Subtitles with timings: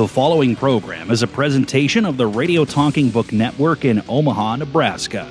[0.00, 5.30] The following program is a presentation of the Radio Talking Book Network in Omaha, Nebraska.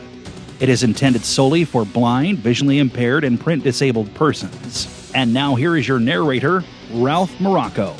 [0.59, 5.11] It is intended solely for blind, visually impaired, and print disabled persons.
[5.16, 7.95] And now here is your narrator, Ralph Morocco.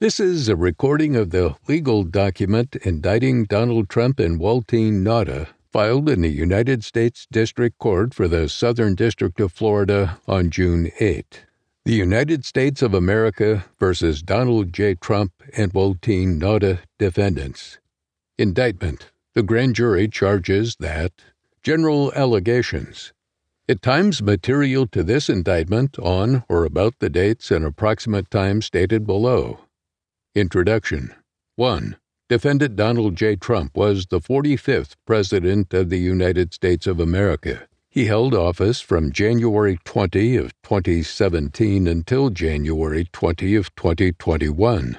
[0.00, 6.08] This is a recording of the legal document indicting Donald Trump and Waltine Nauta, filed
[6.08, 11.44] in the United States District Court for the Southern District of Florida on June 8.
[11.86, 14.94] The United States of America versus Donald J.
[14.94, 17.78] Trump and Waltine Nauta defendants.
[18.38, 19.10] Indictment.
[19.34, 21.12] The grand jury charges that
[21.62, 23.12] general allegations.
[23.68, 29.06] At times material to this indictment on or about the dates and approximate time stated
[29.06, 29.60] below.
[30.34, 31.14] Introduction
[31.56, 31.98] 1.
[32.30, 33.36] Defendant Donald J.
[33.36, 37.68] Trump was the 45th President of the United States of America.
[37.94, 44.98] He held office from January 20 of 2017 until January 20 of 2021.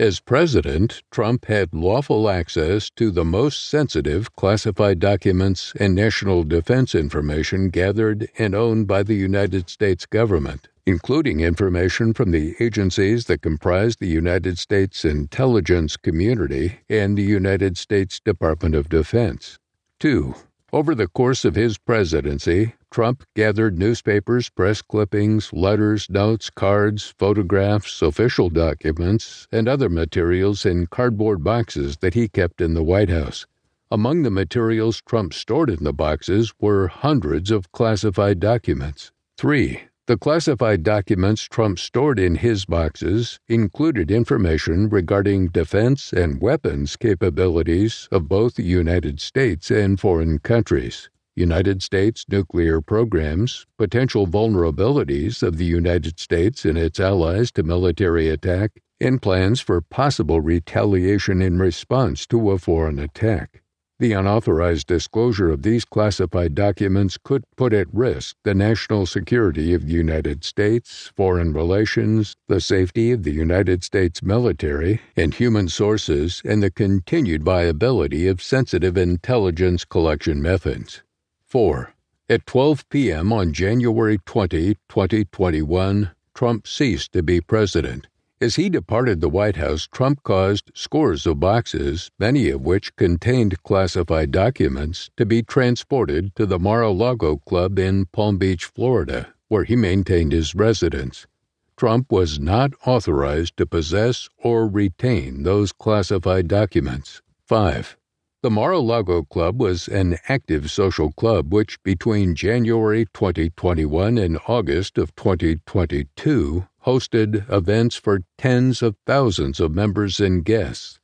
[0.00, 6.92] As president, Trump had lawful access to the most sensitive classified documents and national defense
[6.96, 13.42] information gathered and owned by the United States government, including information from the agencies that
[13.42, 19.56] comprise the United States intelligence community and the United States Department of Defense.
[20.00, 20.34] 2.
[20.74, 28.02] Over the course of his presidency, Trump gathered newspapers, press clippings, letters, notes, cards, photographs,
[28.02, 33.46] official documents, and other materials in cardboard boxes that he kept in the White House.
[33.88, 39.12] Among the materials Trump stored in the boxes were hundreds of classified documents.
[39.38, 39.80] 3.
[40.06, 48.06] The classified documents Trump stored in his boxes included information regarding defense and weapons capabilities
[48.12, 55.56] of both the United States and foreign countries, United States nuclear programs, potential vulnerabilities of
[55.56, 61.58] the United States and its allies to military attack, and plans for possible retaliation in
[61.58, 63.63] response to a foreign attack.
[64.00, 69.86] The unauthorized disclosure of these classified documents could put at risk the national security of
[69.86, 76.42] the United States, foreign relations, the safety of the United States military and human sources,
[76.44, 81.04] and the continued viability of sensitive intelligence collection methods.
[81.46, 81.94] 4.
[82.28, 83.32] At 12 p.m.
[83.32, 88.08] on January 20, 2021, Trump ceased to be president.
[88.40, 93.62] As he departed the White House, Trump caused scores of boxes, many of which contained
[93.62, 99.32] classified documents, to be transported to the Mar a Lago Club in Palm Beach, Florida,
[99.46, 101.28] where he maintained his residence.
[101.76, 107.22] Trump was not authorized to possess or retain those classified documents.
[107.46, 107.96] 5.
[108.42, 114.38] The Mar a Lago Club was an active social club which, between January 2021 and
[114.46, 120.98] August of 2022, hosted events for tens of thousands of members and guests.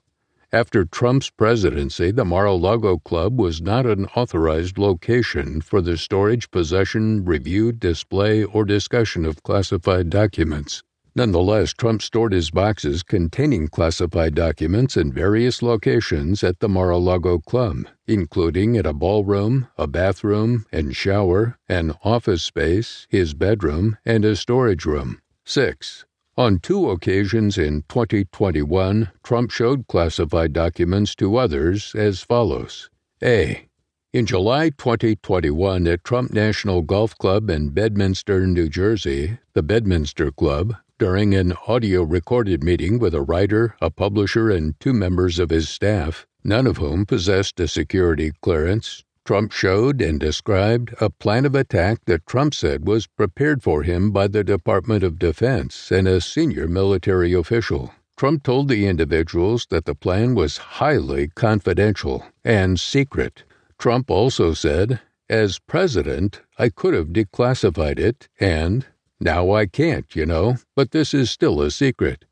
[0.52, 5.96] After Trump's presidency, the Mar a Lago Club was not an authorized location for the
[5.96, 10.82] storage, possession, review, display, or discussion of classified documents.
[11.14, 16.98] Nonetheless, Trump stored his boxes containing classified documents in various locations at the Mar a
[16.98, 23.96] Lago Club, including at a ballroom, a bathroom and shower, an office space, his bedroom,
[24.04, 25.20] and a storage room.
[25.50, 26.04] 6.
[26.36, 32.88] On two occasions in 2021, Trump showed classified documents to others as follows
[33.20, 33.68] A.
[34.12, 40.76] In July 2021, at Trump National Golf Club in Bedminster, New Jersey, the Bedminster Club,
[41.00, 45.68] during an audio recorded meeting with a writer, a publisher, and two members of his
[45.68, 51.54] staff, none of whom possessed a security clearance, Trump showed and described a plan of
[51.54, 56.20] attack that Trump said was prepared for him by the Department of Defense and a
[56.20, 57.94] senior military official.
[58.16, 63.44] Trump told the individuals that the plan was highly confidential and secret.
[63.78, 64.98] Trump also said,
[65.28, 68.84] As president, I could have declassified it, and
[69.20, 72.24] now I can't, you know, but this is still a secret.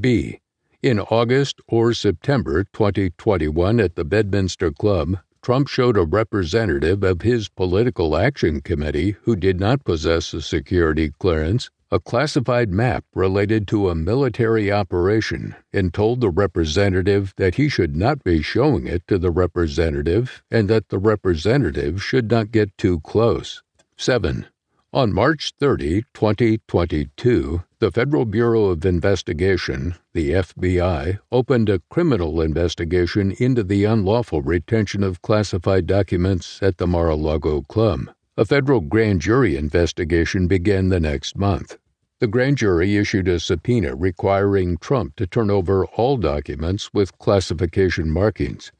[0.00, 0.38] B.
[0.80, 7.50] In August or September 2021 at the Bedminster Club, Trump showed a representative of his
[7.50, 13.90] political action committee who did not possess a security clearance a classified map related to
[13.90, 19.18] a military operation and told the representative that he should not be showing it to
[19.18, 23.62] the representative and that the representative should not get too close.
[23.98, 24.46] 7.
[24.94, 33.32] On March 30, 2022, the Federal Bureau of Investigation, the FBI, opened a criminal investigation
[33.40, 38.08] into the unlawful retention of classified documents at the Mar a Lago Club.
[38.36, 41.76] A federal grand jury investigation began the next month.
[42.20, 48.12] The grand jury issued a subpoena requiring Trump to turn over all documents with classification
[48.12, 48.70] markings.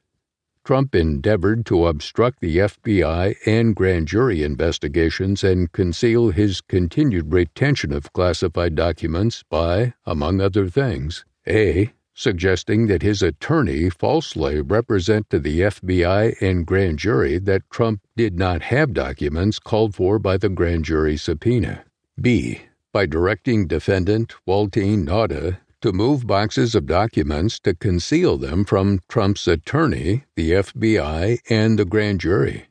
[0.64, 7.92] Trump endeavored to obstruct the FBI and grand jury investigations and conceal his continued retention
[7.92, 11.92] of classified documents by, among other things, A.
[12.14, 18.38] Suggesting that his attorney falsely represent to the FBI and grand jury that Trump did
[18.38, 21.84] not have documents called for by the grand jury subpoena.
[22.18, 22.62] B.
[22.92, 29.46] By directing defendant Waltine Nauta to move boxes of documents to conceal them from Trump's
[29.46, 32.68] attorney, the FBI, and the grand jury.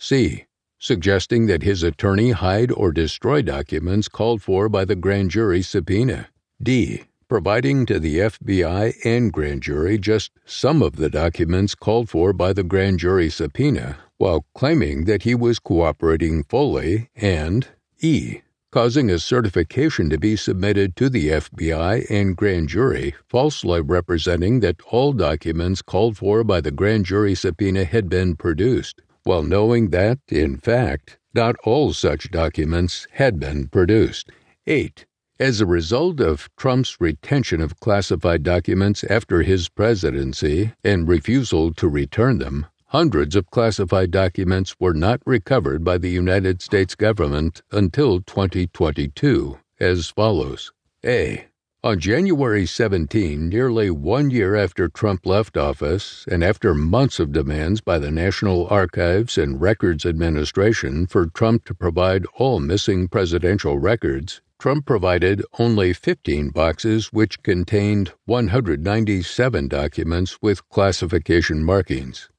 [0.00, 0.46] C.
[0.76, 6.30] Suggesting that his attorney hide or destroy documents called for by the grand jury subpoena.
[6.60, 7.04] D.
[7.28, 12.52] Providing to the FBI and grand jury just some of the documents called for by
[12.52, 17.68] the grand jury subpoena, while claiming that he was cooperating fully, and
[18.00, 18.40] E
[18.70, 24.80] causing a certification to be submitted to the FBI and grand jury, falsely representing that
[24.90, 30.18] all documents called for by the grand jury subpoena had been produced, while knowing that,
[30.28, 34.30] in fact, not all such documents had been produced.
[34.66, 35.06] 8.
[35.40, 41.88] As a result of Trump's retention of classified documents after his presidency and refusal to
[41.88, 48.22] return them, hundreds of classified documents were not recovered by the United States government until
[48.22, 50.72] 2022, as follows
[51.04, 51.44] A.
[51.84, 57.82] On January 17, nearly one year after Trump left office, and after months of demands
[57.82, 64.40] by the National Archives and Records Administration for Trump to provide all missing presidential records,
[64.58, 72.30] Trump provided only 15 boxes which contained 197 documents with classification markings.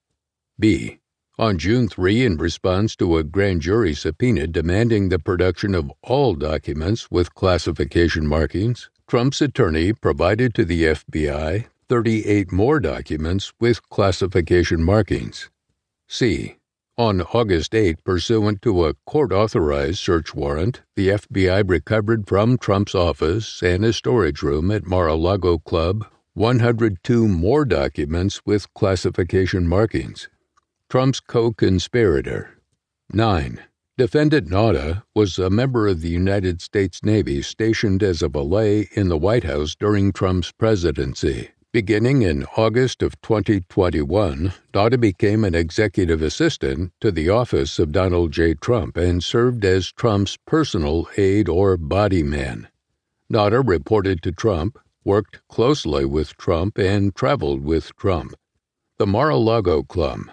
[0.60, 1.00] B.
[1.38, 6.36] On June 3, in response to a grand jury subpoena demanding the production of all
[6.36, 14.84] documents with classification markings, Trump's attorney provided to the FBI 38 more documents with classification
[14.84, 15.50] markings.
[16.10, 16.58] C.
[16.98, 22.94] On August 8, pursuant to a court authorized search warrant, the FBI recovered from Trump's
[22.94, 29.66] office and a storage room at Mar a Lago Club 102 more documents with classification
[29.66, 30.28] markings.
[30.90, 32.58] Trump's co conspirator.
[33.14, 33.60] 9.
[33.96, 39.08] Defendant Nauta was a member of the United States Navy stationed as a valet in
[39.08, 41.52] the White House during Trump's presidency.
[41.72, 48.32] Beginning in August of 2021, Nauta became an executive assistant to the office of Donald
[48.32, 48.56] J.
[48.56, 52.68] Trump and served as Trump's personal aide or body man.
[53.32, 58.34] Nauta reported to Trump, worked closely with Trump, and traveled with Trump.
[58.98, 60.32] The Mar a Lago Club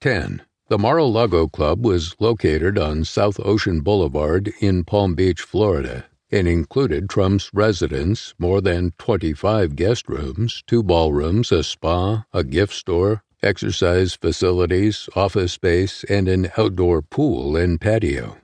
[0.00, 0.42] 10.
[0.68, 6.04] The Mar a Lago Club was located on South Ocean Boulevard in Palm Beach, Florida,
[6.30, 12.74] and included Trump's residence, more than 25 guest rooms, two ballrooms, a spa, a gift
[12.74, 18.36] store, exercise facilities, office space, and an outdoor pool and patio.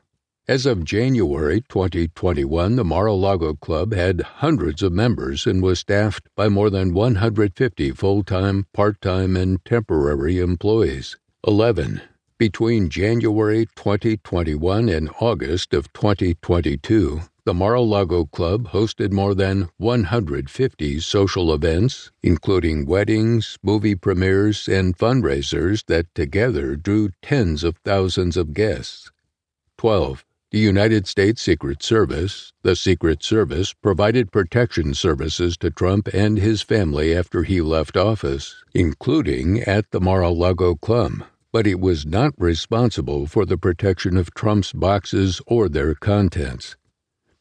[0.49, 5.81] As of January 2021, the Mar a Lago Club had hundreds of members and was
[5.81, 11.17] staffed by more than 150 full time, part time, and temporary employees.
[11.44, 12.00] 11.
[12.39, 19.69] Between January 2021 and August of 2022, the Mar a Lago Club hosted more than
[19.79, 28.37] 150 social events, including weddings, movie premieres, and fundraisers that together drew tens of thousands
[28.37, 29.11] of guests.
[29.79, 30.25] 12.
[30.53, 36.63] The United States Secret Service, the Secret Service, provided protection services to Trump and his
[36.63, 42.06] family after he left office, including at the Mar a Lago Club, but it was
[42.06, 46.77] not responsible for the protection of Trump's boxes or their contents.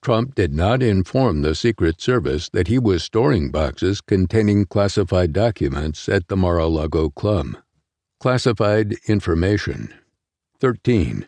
[0.01, 6.10] Trump did not inform the Secret Service that he was storing boxes containing classified documents
[6.10, 7.56] at the Mar a Lago Club.
[8.20, 9.94] Classified information.
[10.60, 11.27] 13.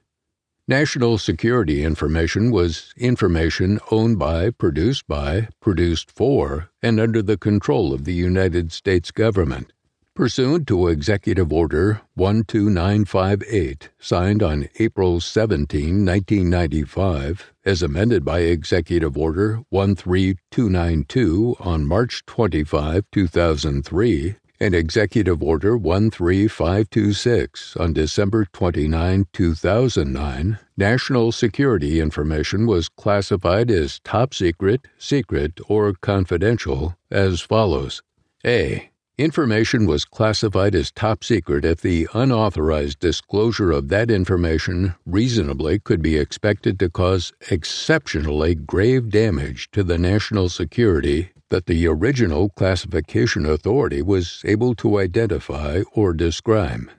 [0.67, 7.93] National security information was information owned by, produced by, produced for, and under the control
[7.93, 9.71] of the United States government.
[10.15, 19.61] Pursuant to Executive Order 12958, signed on April 17, 1995, as amended by Executive Order
[19.71, 31.99] 13292 on March 25, 2003, and Executive Order 13526 on December 29, 2009, national security
[31.99, 38.03] information was classified as top secret, secret, or confidential as follows
[38.45, 38.92] A.
[39.19, 46.01] Information was classified as top secret if the unauthorized disclosure of that information reasonably could
[46.01, 53.45] be expected to cause exceptionally grave damage to the national security that the original classification
[53.45, 56.89] authority was able to identify or describe.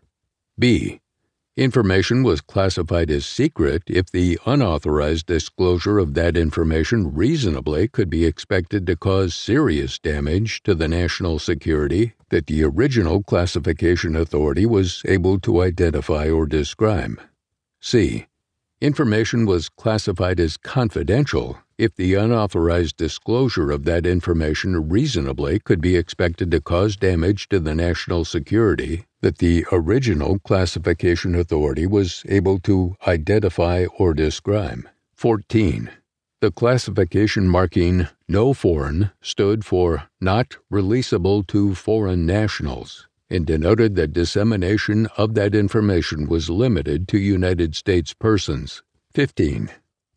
[0.56, 1.00] B.
[1.56, 8.25] Information was classified as secret if the unauthorized disclosure of that information reasonably could be
[8.25, 15.02] expected to cause serious damage to the national security that the original classification authority was
[15.06, 17.20] able to identify or describe.
[17.80, 18.26] C.
[18.80, 25.97] Information was classified as confidential if the unauthorized disclosure of that information reasonably could be
[25.97, 32.59] expected to cause damage to the national security that the original classification authority was able
[32.59, 34.88] to identify or describe.
[35.14, 35.90] 14.
[36.40, 45.07] The classification marking NOFORN stood for Not Releasable to Foreign Nationals and denoted that dissemination
[45.16, 48.83] of that information was limited to United States persons.
[49.14, 49.71] 15.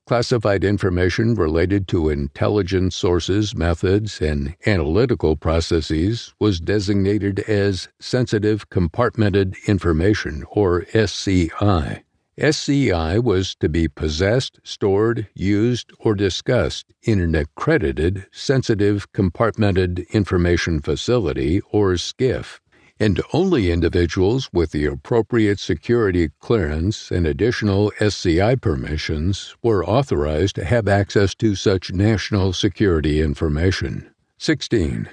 [0.07, 9.55] Classified information related to intelligence sources, methods, and analytical processes was designated as Sensitive Compartmented
[9.67, 12.03] Information, or SCI.
[12.37, 20.79] SCI was to be possessed, stored, used, or discussed in an accredited Sensitive Compartmented Information
[20.79, 22.61] Facility, or SCIF
[22.99, 30.65] and only individuals with the appropriate security clearance and additional SCI permissions were authorized to
[30.65, 34.09] have access to such national security information.
[34.39, 35.09] 16.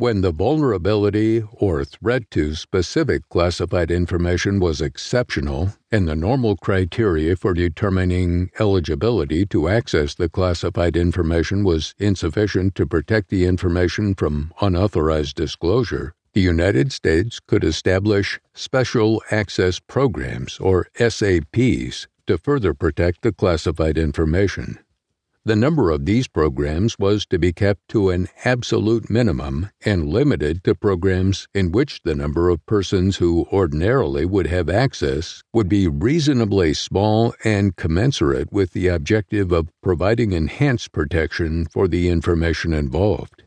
[0.00, 7.36] When the vulnerability or threat to specific classified information was exceptional and the normal criteria
[7.36, 14.54] for determining eligibility to access the classified information was insufficient to protect the information from
[14.62, 23.22] unauthorized disclosure, the United States could establish Special Access Programs, or SAPs, to further protect
[23.22, 24.78] the classified information.
[25.42, 30.62] The number of these programs was to be kept to an absolute minimum and limited
[30.64, 35.88] to programs in which the number of persons who ordinarily would have access would be
[35.88, 43.39] reasonably small and commensurate with the objective of providing enhanced protection for the information involved.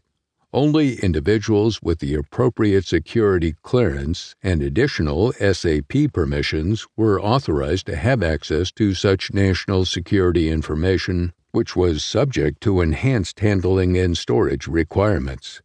[0.54, 8.22] Only individuals with the appropriate security clearance and additional SAP permissions were authorized to have
[8.22, 15.64] access to such national security information, which was subject to enhanced handling and storage requirements.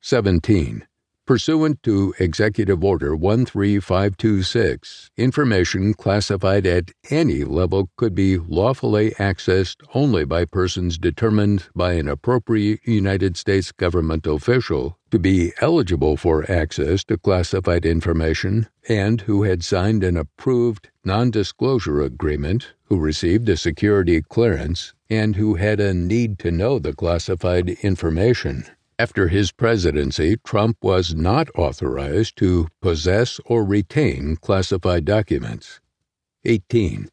[0.00, 0.84] 17.
[1.26, 10.26] Pursuant to Executive Order 13526, information classified at any level could be lawfully accessed only
[10.26, 17.02] by persons determined by an appropriate United States government official to be eligible for access
[17.04, 23.56] to classified information and who had signed an approved non disclosure agreement, who received a
[23.56, 28.66] security clearance, and who had a need to know the classified information.
[28.96, 35.80] After his presidency, Trump was not authorized to possess or retain classified documents.
[36.44, 37.08] 18.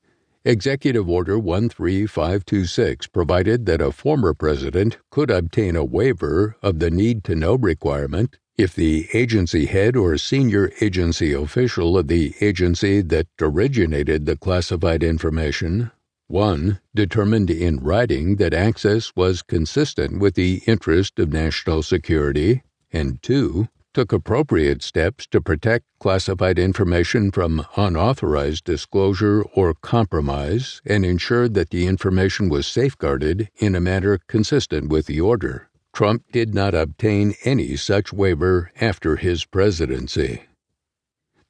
[0.46, 7.24] Executive Order 13526 provided that a former president could obtain a waiver of the need
[7.24, 13.26] to know requirement if the agency head or senior agency official of the agency that
[13.40, 15.90] originated the classified information
[16.32, 16.80] 1.
[16.96, 23.68] Determined in writing that access was consistent with the interest of national security, and 2.
[23.94, 31.72] Took appropriate steps to protect classified information from unauthorized disclosure or compromise and ensured that
[31.72, 35.70] the information was safeguarded in a manner consistent with the order.
[35.92, 40.44] Trump did not obtain any such waiver after his presidency.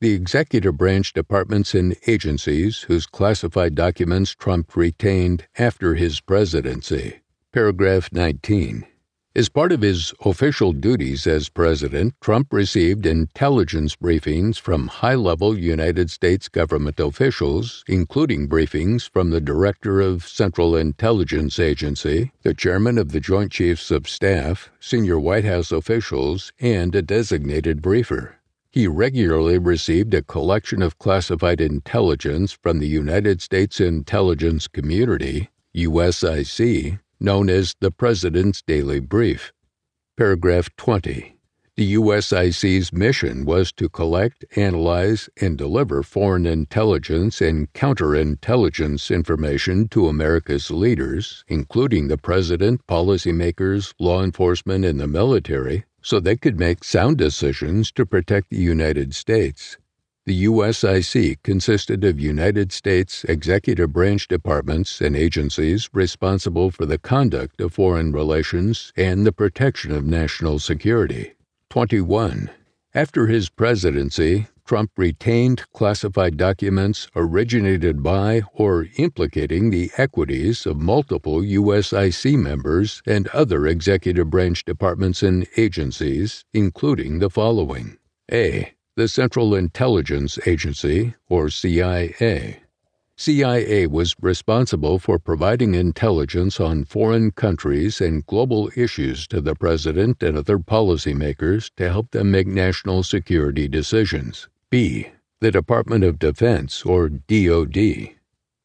[0.02, 7.20] The executive branch departments and agencies whose classified documents Trump retained after his presidency.
[7.52, 8.88] Paragraph 19.
[9.36, 15.56] As part of his official duties as president, Trump received intelligence briefings from high level
[15.56, 22.98] United States government officials, including briefings from the Director of Central Intelligence Agency, the Chairman
[22.98, 28.41] of the Joint Chiefs of Staff, senior White House officials, and a designated briefer.
[28.74, 36.98] He regularly received a collection of classified intelligence from the United States Intelligence Community, USIC,
[37.20, 39.52] known as the President's Daily Brief.
[40.16, 41.36] Paragraph 20.
[41.76, 50.08] The USIC's mission was to collect, analyze, and deliver foreign intelligence and counterintelligence information to
[50.08, 56.84] America's leaders, including the President, policymakers, law enforcement, and the military, so they could make
[56.84, 59.78] sound decisions to protect the United States.
[60.26, 67.60] The USIC consisted of United States executive branch departments and agencies responsible for the conduct
[67.60, 71.34] of foreign relations and the protection of national security.
[71.70, 72.52] 21.
[72.94, 81.42] After his presidency, Trump retained classified documents originated by or implicating the equities of multiple
[81.42, 87.98] USIC members and other executive branch departments and agencies, including the following
[88.32, 92.62] A the Central Intelligence Agency, or CIA.
[93.18, 100.24] CIA was responsible for providing intelligence on foreign countries and global issues to the President
[100.24, 104.48] and other policymakers to help them make national security decisions.
[104.72, 105.10] B.
[105.42, 108.12] The Department of Defense, or DoD.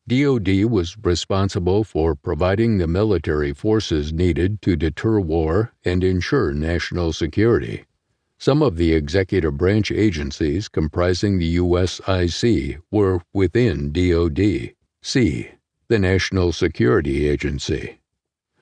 [0.07, 7.13] DoD was responsible for providing the military forces needed to deter war and ensure national
[7.13, 7.87] security.
[8.39, 14.75] Some of the executive branch agencies comprising the USIC were within DoD.
[15.03, 15.49] C.
[15.89, 17.99] The National Security Agency.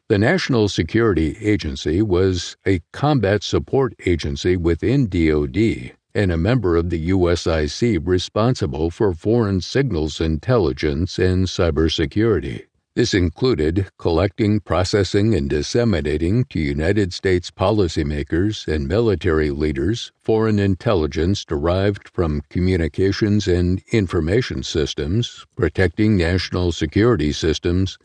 [0.08, 6.90] The National Security Agency was a combat support agency within DoD and a member of
[6.90, 12.66] the USIC responsible for foreign signals intelligence and cybersecurity.
[12.94, 21.44] This included collecting, processing, and disseminating to United States policymakers and military leaders foreign intelligence
[21.44, 27.98] derived from communications and information systems, protecting national security systems,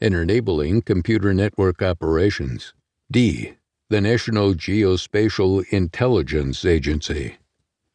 [0.00, 2.72] and enabling computer network operations.
[3.10, 3.54] D.
[3.90, 7.36] The National Geospatial Intelligence Agency.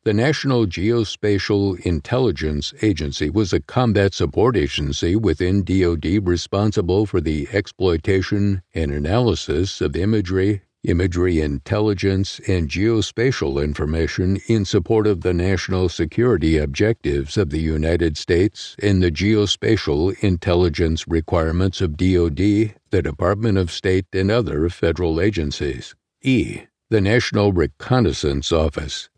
[0.04, 7.48] The National Geospatial Intelligence Agency was a combat support agency within DoD responsible for the
[7.54, 15.88] exploitation and analysis of imagery, imagery intelligence, and geospatial information in support of the national
[15.88, 23.60] security objectives of the United States and the geospatial intelligence requirements of DoD, the Department
[23.60, 25.94] of State, and other federal agencies.
[26.24, 26.62] E.
[26.90, 29.11] The National Reconnaissance Office.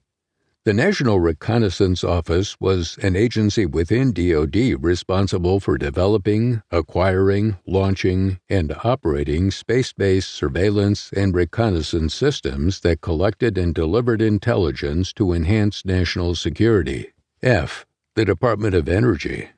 [0.65, 8.73] The National Reconnaissance Office was an agency within DoD responsible for developing, acquiring, launching, and
[8.82, 16.34] operating space based surveillance and reconnaissance systems that collected and delivered intelligence to enhance national
[16.34, 17.12] security.
[17.41, 17.86] F.
[18.15, 19.49] The Department of Energy.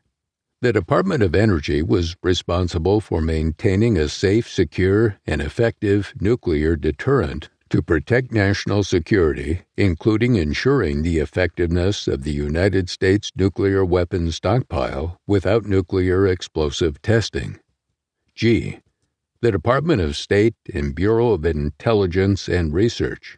[0.62, 7.50] The Department of Energy was responsible for maintaining a safe, secure, and effective nuclear deterrent
[7.70, 15.18] to protect national security, including ensuring the effectiveness of the United States nuclear weapons stockpile
[15.26, 17.60] without nuclear explosive testing.
[18.36, 18.80] G.
[19.42, 23.38] The Department of State and Bureau of Intelligence and Research.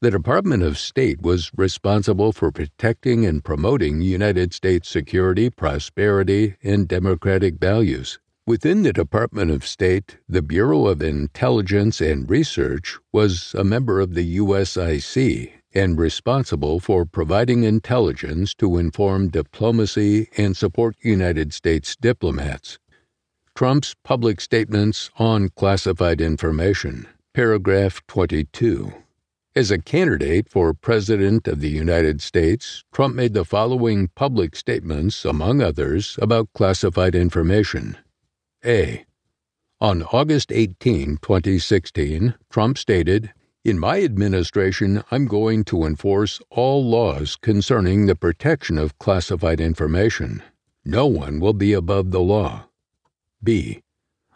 [0.00, 6.86] The Department of State was responsible for protecting and promoting United States security, prosperity, and
[6.86, 8.20] democratic values.
[8.48, 14.14] Within the Department of State, the Bureau of Intelligence and Research was a member of
[14.14, 22.78] the USIC and responsible for providing intelligence to inform diplomacy and support United States diplomats.
[23.54, 28.94] Trump's public statements on classified information, paragraph 22.
[29.54, 35.26] As a candidate for President of the United States, Trump made the following public statements,
[35.26, 37.98] among others, about classified information.
[38.64, 39.06] A.
[39.80, 43.32] On August 18, 2016, Trump stated,
[43.64, 50.42] In my administration, I'm going to enforce all laws concerning the protection of classified information.
[50.84, 52.64] No one will be above the law.
[53.44, 53.80] B.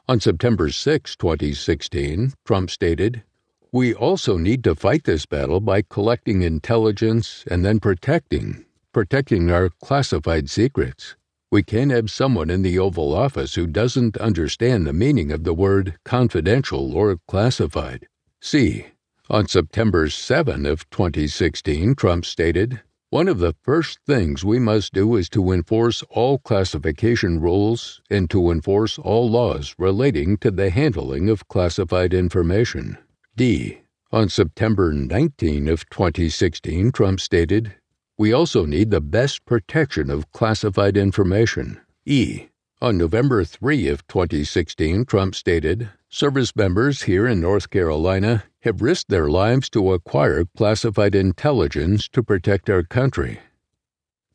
[0.09, 3.25] On September 6, 2016, Trump stated,
[3.73, 9.69] We also need to fight this battle by collecting intelligence and then protecting, protecting our
[9.69, 11.17] classified secrets.
[11.53, 15.53] We can't have someone in the Oval Office who doesn't understand the meaning of the
[15.53, 18.09] word confidential or classified.
[18.41, 18.87] C.
[19.29, 25.15] On September 7 of 2016, Trump stated, one of the first things we must do
[25.17, 31.29] is to enforce all classification rules and to enforce all laws relating to the handling
[31.29, 32.97] of classified information.
[33.37, 33.83] D.
[34.11, 37.75] On September 19 of 2016, Trump stated,
[38.23, 41.81] we also need the best protection of classified information.
[42.07, 42.47] E.
[42.81, 49.11] On November 3 of 2016, Trump stated, Service members here in North Carolina have risked
[49.11, 53.41] their lives to acquire classified intelligence to protect our country.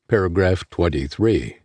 [0.09, 1.59] Paragraph 23.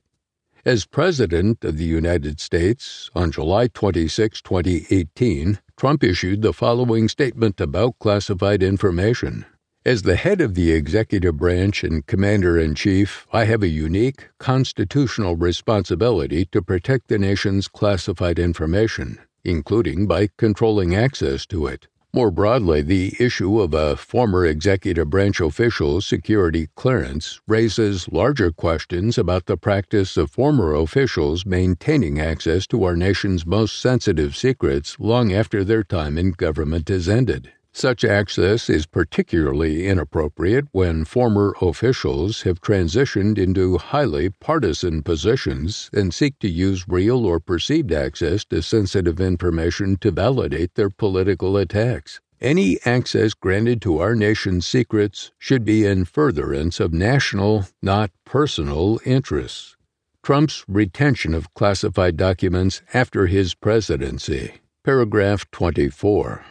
[0.65, 7.61] As President of the United States on July 26, 2018, Trump issued the following statement
[7.61, 9.45] about classified information.
[9.85, 14.29] As the head of the executive branch and commander in chief, I have a unique
[14.39, 21.89] constitutional responsibility to protect the nation's classified information, including by controlling access to it.
[22.15, 29.19] More broadly, the issue of a former executive branch official's security clearance raises larger questions
[29.19, 35.33] about the practice of former officials maintaining access to our nation's most sensitive secrets long
[35.33, 37.51] after their time in government has ended.
[37.75, 46.13] Such access is particularly inappropriate when former officials have transitioned into highly partisan positions and
[46.13, 52.21] seek to use real or perceived access to sensitive information to validate their political attacks.
[52.43, 59.01] Any access granted to our nation's secrets should be in furtherance of national, not personal,
[59.07, 59.77] interests.
[60.23, 64.55] Trump's retention of classified documents after his presidency.
[64.85, 66.45] Paragraph 24.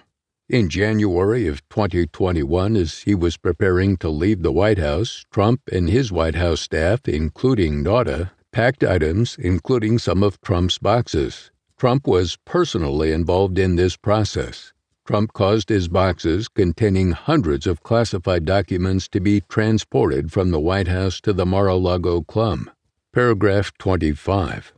[0.52, 5.90] In January of 2021, as he was preparing to leave the White House, Trump and
[5.90, 11.52] his White House staff, including Nauta, packed items, including some of Trump's boxes.
[11.78, 14.74] Trump was personally involved in this process.
[15.06, 20.90] Trump caused his boxes containing hundreds of classified documents to be transported from the White
[20.90, 22.70] House to the Mar a Lago Club.
[23.14, 24.74] Paragraph 25.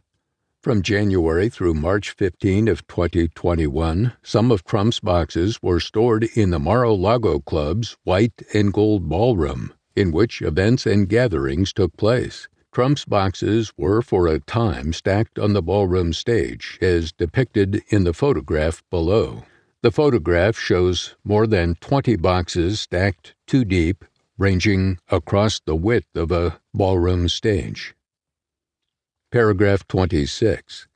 [0.63, 6.57] From January through March 15 of 2021, some of Trump's boxes were stored in the
[6.57, 12.47] Mar-a-Lago Club's white and gold ballroom, in which events and gatherings took place.
[12.71, 18.13] Trump's boxes were for a time stacked on the ballroom stage, as depicted in the
[18.13, 19.43] photograph below.
[19.81, 24.05] The photograph shows more than 20 boxes stacked two deep,
[24.37, 27.93] ranging across the width of a ballroom stage.
[29.33, 30.87] Paragraph 26.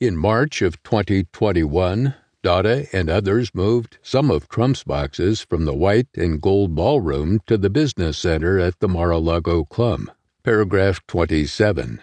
[0.00, 6.08] In March of 2021, Nauta and others moved some of Trump's boxes from the white
[6.16, 10.10] and gold ballroom to the business center at the Mar a Lago Club.
[10.42, 12.00] Paragraph 27.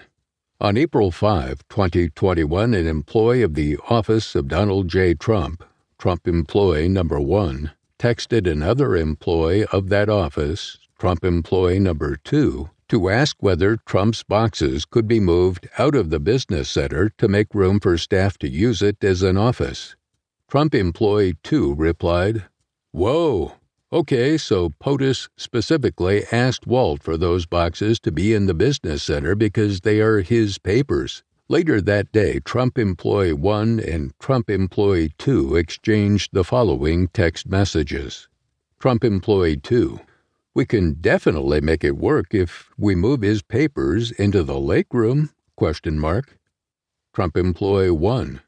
[0.62, 5.16] On April 5, 2021, an employee of the office of Donald J.
[5.16, 5.66] Trump,
[5.98, 13.10] Trump employee number one, texted another employee of that office, Trump employee number two, to
[13.10, 17.80] ask whether Trump's boxes could be moved out of the business center to make room
[17.80, 19.96] for staff to use it as an office.
[20.50, 22.46] Trump employee 2 replied,
[22.92, 23.54] Whoa!
[23.92, 29.36] Okay, so POTUS specifically asked Walt for those boxes to be in the business center
[29.36, 31.24] because they are his papers.
[31.50, 38.28] Later that day, Trump employee 1 and Trump employee 2 exchanged the following text messages.
[38.80, 40.02] Trump employee 2
[40.58, 45.30] we can definitely make it work if we move his papers into the lake room,
[45.56, 46.40] question mark.
[47.14, 48.42] Trump employee 1.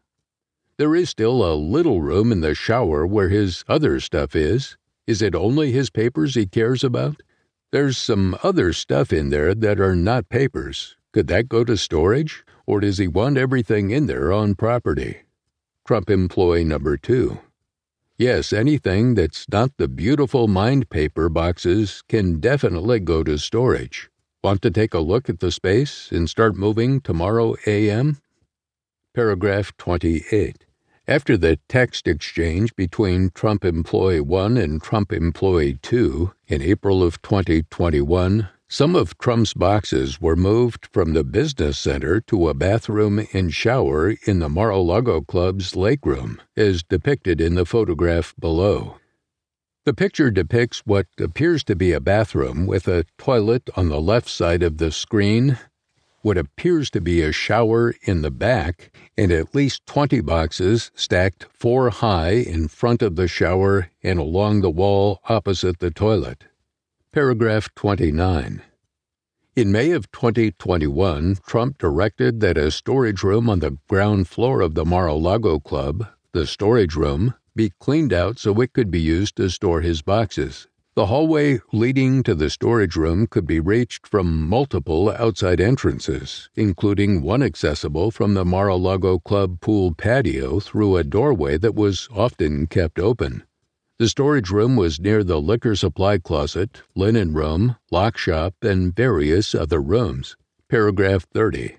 [0.80, 4.76] There is still a little room in the shower where his other stuff is.
[5.06, 7.22] Is it only his papers he cares about?
[7.72, 10.98] There's some other stuff in there that are not papers.
[11.13, 12.43] Could that go to storage?
[12.65, 15.26] Or does he want everything in there on property?
[15.86, 17.38] Trump employee number two.
[18.19, 24.10] Yes, anything that's not the beautiful mind paper boxes can definitely go to storage.
[24.43, 28.17] Want to take a look at the space and start moving tomorrow AM?
[29.15, 30.65] Paragraph 28.
[31.08, 37.21] After the text exchange between Trump Employee 1 and Trump Employee 2 in April of
[37.21, 43.51] 2021, some of Trump's boxes were moved from the business center to a bathroom and
[43.51, 48.97] shower in the Mar a Lago Club's lake room, as depicted in the photograph below.
[49.86, 54.29] The picture depicts what appears to be a bathroom with a toilet on the left
[54.29, 55.58] side of the screen,
[56.21, 61.47] what appears to be a shower in the back, and at least 20 boxes stacked
[61.51, 66.43] four high in front of the shower and along the wall opposite the toilet.
[67.12, 68.62] Paragraph 29.
[69.56, 74.76] In May of 2021, Trump directed that a storage room on the ground floor of
[74.76, 79.00] the Mar a Lago Club, the storage room, be cleaned out so it could be
[79.00, 80.67] used to store his boxes.
[80.93, 87.24] The hallway leading to the storage room could be reached from multiple outside entrances, including
[87.24, 92.08] one accessible from the Mar a Lago Club pool patio through a doorway that was
[92.13, 93.41] often kept open.
[93.99, 99.53] The storage room was near the liquor supply closet, linen room, lock shop, and various
[99.53, 100.38] other rooms.
[100.69, 101.75] Paragraph 30.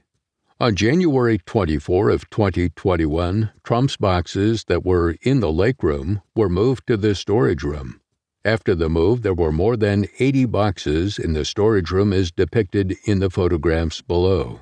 [0.60, 6.86] On January 24 of 2021, Trump's boxes that were in the lake room were moved
[6.88, 8.02] to the storage room.
[8.44, 12.96] After the move, there were more than 80 boxes in the storage room as depicted
[13.06, 14.60] in the photographs below.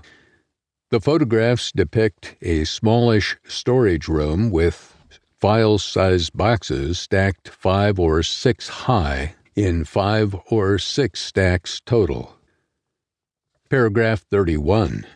[0.91, 4.95] The photographs depict a smallish storage room with
[5.41, 12.37] file sized boxes stacked five or six high in five or six stacks total.
[13.71, 15.07] Paragraph 31.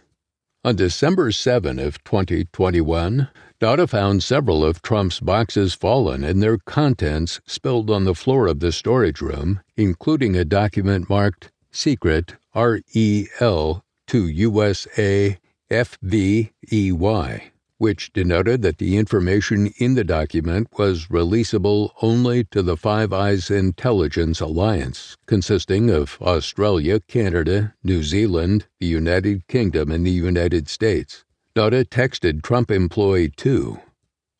[0.64, 3.28] On December 7 of 2021,
[3.61, 8.61] Nauta found several of Trump's boxes fallen and their contents spilled on the floor of
[8.61, 15.38] the storage room, including a document marked Secret REL to USA
[15.70, 17.52] FVEY
[17.83, 23.51] which denoted that the information in the document was releasable only to the Five Eyes
[23.51, 31.25] Intelligence Alliance, consisting of Australia, Canada, New Zealand, the United Kingdom, and the United States.
[31.57, 33.81] Nauta texted Trump employee 2.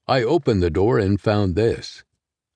[0.07, 2.05] I opened the door and found this.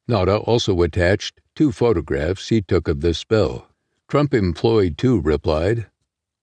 [0.09, 3.67] Nauta also attached two photographs he took of the spill.
[4.07, 5.89] Trump employee 2 replied,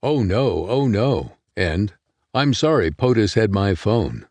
[0.02, 1.94] Oh no, oh no, and
[2.34, 4.26] I'm sorry POTUS had my phone.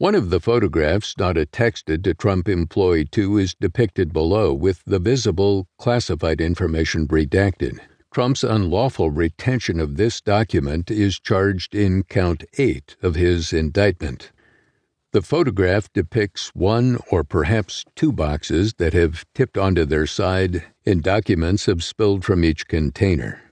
[0.00, 4.98] One of the photographs Nauta texted to Trump employee 2 is depicted below with the
[4.98, 7.78] visible classified information redacted.
[8.10, 14.32] Trump's unlawful retention of this document is charged in count 8 of his indictment.
[15.12, 21.02] The photograph depicts one or perhaps two boxes that have tipped onto their side and
[21.02, 23.42] documents have spilled from each container.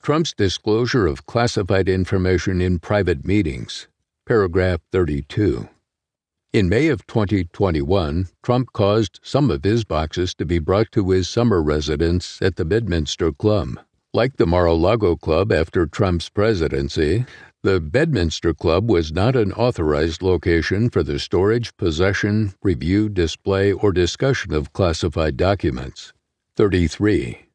[0.00, 3.88] Trump's disclosure of classified information in private meetings
[4.24, 5.68] Paragraph 32.
[6.52, 11.28] In May of 2021, Trump caused some of his boxes to be brought to his
[11.28, 13.80] summer residence at the Bedminster Club.
[14.14, 17.26] Like the Mar a Lago Club after Trump's presidency,
[17.64, 23.92] the Bedminster Club was not an authorized location for the storage, possession, review, display, or
[23.92, 26.12] discussion of classified documents.
[26.54, 27.48] 33.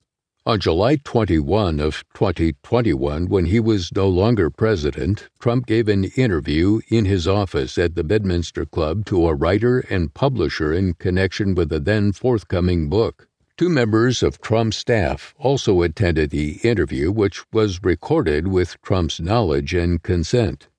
[0.48, 6.80] On July 21 of 2021, when he was no longer president, Trump gave an interview
[6.88, 11.68] in his office at the Bedminster Club to a writer and publisher in connection with
[11.68, 13.28] the then forthcoming book.
[13.58, 19.74] Two members of Trump's staff also attended the interview, which was recorded with Trump's knowledge
[19.74, 20.70] and consent.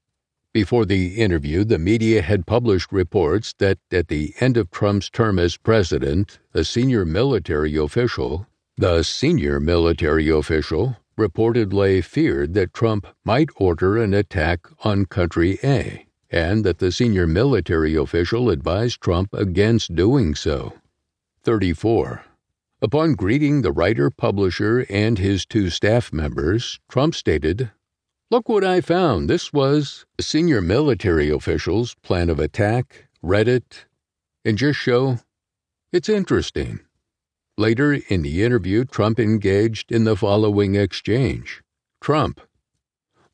[0.55, 5.39] Before the interview, the media had published reports that at the end of Trump's term
[5.39, 8.47] as president, a senior military official
[8.79, 16.07] the senior military official reportedly feared that Trump might order an attack on Country A,
[16.31, 20.75] and that the senior military official advised Trump against doing so.
[21.43, 22.23] 34.
[22.81, 27.73] Upon greeting the writer publisher and his two staff members, Trump stated,
[28.31, 29.29] Look what I found.
[29.29, 33.87] This was a senior military official's plan of attack, read it,
[34.45, 35.19] and just show
[35.91, 36.79] it's interesting.
[37.59, 41.65] Later in the interview, Trump engaged in the following exchange.
[42.01, 42.41] Trump,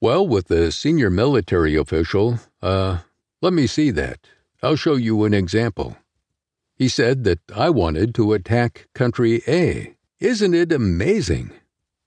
[0.01, 3.01] well, with the senior military official, uh,
[3.43, 4.21] let me see that.
[4.63, 5.99] I'll show you an example.
[6.75, 9.95] He said that I wanted to attack country A.
[10.21, 11.51] Isn't it amazing?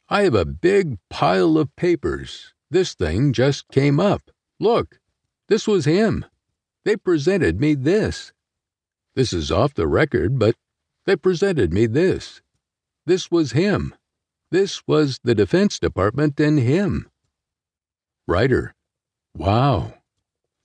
[0.09, 2.51] I have a big pile of papers.
[2.71, 4.31] This thing just came up.
[4.59, 4.99] Look,
[5.49, 6.25] this was him.
[6.83, 8.33] They presented me this.
[9.13, 10.55] This is off the record, but
[11.07, 12.41] they presented me this.
[13.05, 13.95] This was him.
[14.51, 17.09] This was the Defense Department and him.
[18.27, 18.75] Writer.
[19.33, 19.93] Wow.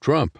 [0.01, 0.37] Trump.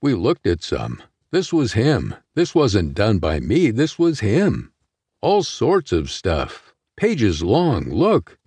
[0.00, 1.02] We looked at some.
[1.30, 2.14] This was him.
[2.34, 3.70] This wasn't done by me.
[3.70, 4.72] This was him.
[5.20, 6.74] All sorts of stuff.
[6.96, 7.90] Pages long.
[7.90, 8.38] Look.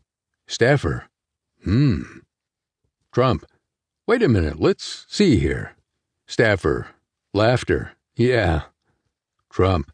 [0.47, 1.07] Staffer.
[1.63, 2.19] Hmm.
[3.11, 3.45] Trump.
[4.07, 4.59] Wait a minute.
[4.59, 5.75] Let's see here.
[6.25, 6.87] Staffer.
[7.35, 7.91] Laughter.
[8.15, 8.63] Yeah.
[9.51, 9.91] Trump.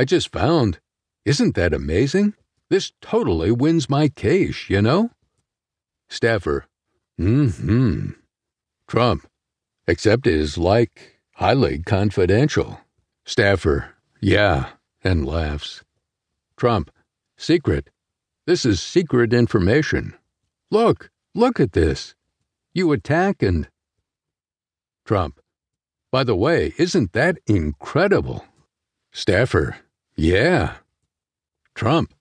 [0.00, 0.80] I just found.
[1.26, 2.32] Isn't that amazing?
[2.70, 5.10] This totally wins my case, you know?
[6.08, 6.64] Staffer.
[7.20, 8.10] Mm hmm.
[8.88, 9.26] Trump.
[9.86, 12.80] Except it is like highly confidential.
[13.26, 13.90] Staffer.
[14.22, 14.70] Yeah,
[15.04, 15.82] and laughs.
[16.56, 16.90] Trump.
[17.36, 17.90] Secret.
[18.46, 20.14] This is secret information.
[20.70, 22.14] Look, look at this.
[22.72, 23.68] You attack and.
[25.04, 25.40] Trump.
[26.10, 28.46] By the way, isn't that incredible?
[29.12, 29.76] Staffer,
[30.20, 30.74] yeah.
[31.74, 32.12] Trump,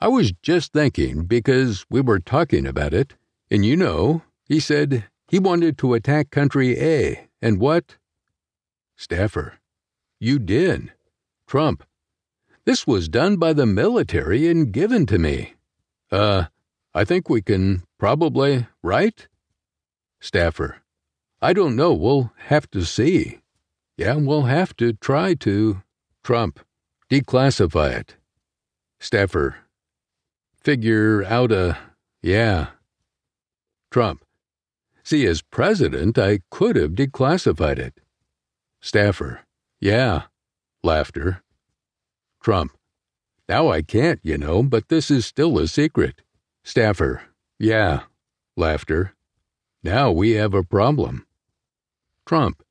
[0.00, 3.14] I was just thinking because we were talking about it,
[3.50, 7.96] and you know, he said he wanted to attack Country A, and what?
[8.96, 9.54] Staffer,
[10.20, 10.92] you did.
[11.48, 11.82] Trump,
[12.64, 15.54] this was done by the military and given to me.
[16.12, 16.44] Uh,
[16.94, 19.26] I think we can probably, right?
[20.20, 20.82] Staffer,
[21.42, 21.92] I don't know.
[21.92, 23.40] We'll have to see.
[23.96, 25.82] Yeah, we'll have to try to.
[26.22, 26.60] Trump,
[27.10, 28.16] declassify it.
[29.00, 29.56] Staffer,
[30.60, 31.78] figure out a,
[32.22, 32.68] yeah.
[33.90, 34.24] Trump,
[35.08, 37.98] See, as president, I could have declassified it.
[38.82, 39.40] Staffer,
[39.80, 40.24] yeah.
[40.82, 41.42] Laughter.
[42.42, 42.72] Trump,
[43.48, 46.20] now I can't, you know, but this is still a secret.
[46.62, 47.22] Staffer,
[47.58, 48.02] yeah.
[48.54, 49.14] Laughter.
[49.82, 51.26] Now we have a problem.
[52.26, 52.62] Trump,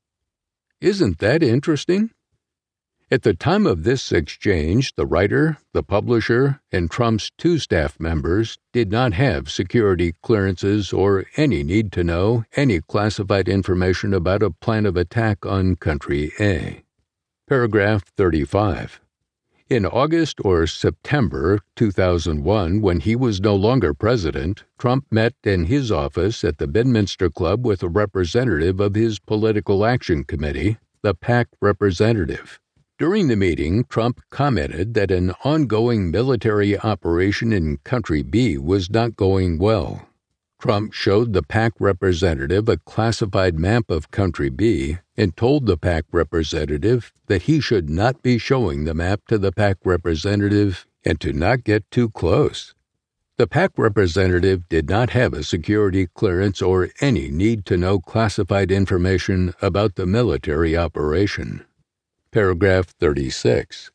[0.80, 2.12] isn't that interesting?
[3.10, 8.58] At the time of this exchange, the writer, the publisher, and Trump's two staff members
[8.70, 14.50] did not have security clearances or any need to know any classified information about a
[14.50, 16.82] plan of attack on Country A.
[17.48, 19.00] Paragraph 35.
[19.70, 25.90] In August or September 2001, when he was no longer president, Trump met in his
[25.90, 31.48] office at the Bedminster Club with a representative of his Political Action Committee, the PAC
[31.62, 32.60] representative.
[32.98, 39.14] During the meeting, Trump commented that an ongoing military operation in Country B was not
[39.14, 40.08] going well.
[40.60, 46.06] Trump showed the PAC representative a classified map of Country B and told the PAC
[46.10, 51.32] representative that he should not be showing the map to the PAC representative and to
[51.32, 52.74] not get too close.
[53.36, 58.72] The PAC representative did not have a security clearance or any need to know classified
[58.72, 61.64] information about the military operation.
[62.30, 63.90] Paragraph 36.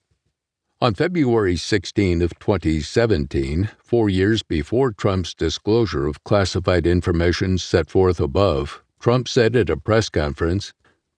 [0.81, 8.19] On February 16 of 2017, 4 years before Trump's disclosure of classified information set forth
[8.19, 10.73] above, Trump said at a press conference,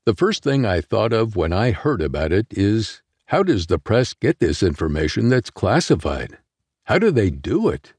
[0.05, 3.79] "The first thing I thought of when I heard about it is how does the
[3.79, 6.37] press get this information that's classified?
[6.83, 7.93] How do they do it?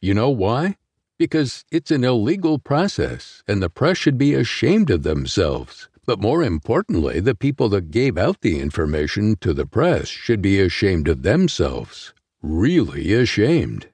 [0.00, 0.76] You know why?
[1.18, 6.42] Because it's an illegal process and the press should be ashamed of themselves." But more
[6.42, 11.22] importantly, the people that gave out the information to the press should be ashamed of
[11.22, 12.12] themselves.
[12.42, 13.88] Really ashamed.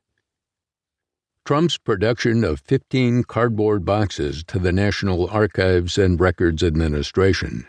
[1.45, 7.67] Trump's production of 15 cardboard boxes to the National Archives and Records Administration.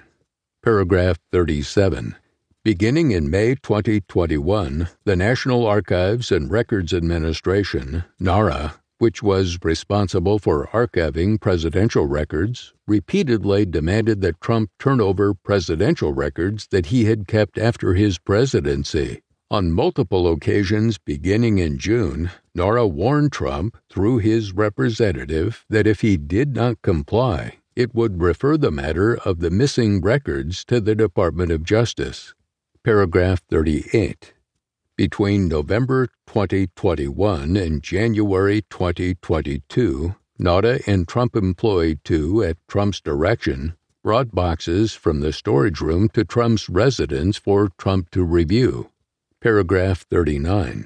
[0.63, 2.15] Paragraph 37.
[2.63, 10.67] Beginning in May 2021, the National Archives and Records Administration, NARA, which was responsible for
[10.67, 17.57] archiving presidential records, repeatedly demanded that Trump turn over presidential records that he had kept
[17.57, 19.21] after his presidency.
[19.51, 26.17] On multiple occasions beginning in June, NARA warned Trump through his representative that if he
[26.17, 31.51] did not comply, it would refer the matter of the missing records to the Department
[31.51, 32.35] of Justice.
[32.83, 34.33] Paragraph 38.
[34.99, 44.35] Between November 2021 and January 2022, Nauta and Trump Employee 2 at Trump's direction brought
[44.35, 48.91] boxes from the storage room to Trump's residence for Trump to review.
[49.39, 50.85] Paragraph 39.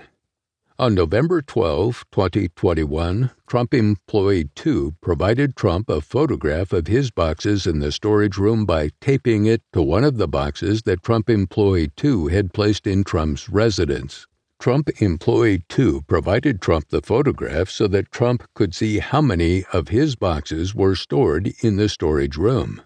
[0.84, 7.80] On November 12, 2021, Trump Employee 2 provided Trump a photograph of his boxes in
[7.80, 12.28] the storage room by taping it to one of the boxes that Trump Employee 2
[12.28, 14.28] had placed in Trump's residence.
[14.60, 19.88] Trump Employee 2 provided Trump the photograph so that Trump could see how many of
[19.88, 22.82] his boxes were stored in the storage room.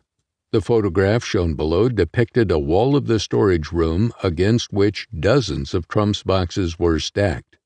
[0.51, 5.88] The photograph shown below depicted a wall of the storage room against which dozens of
[5.88, 7.57] Trump's boxes were stacked.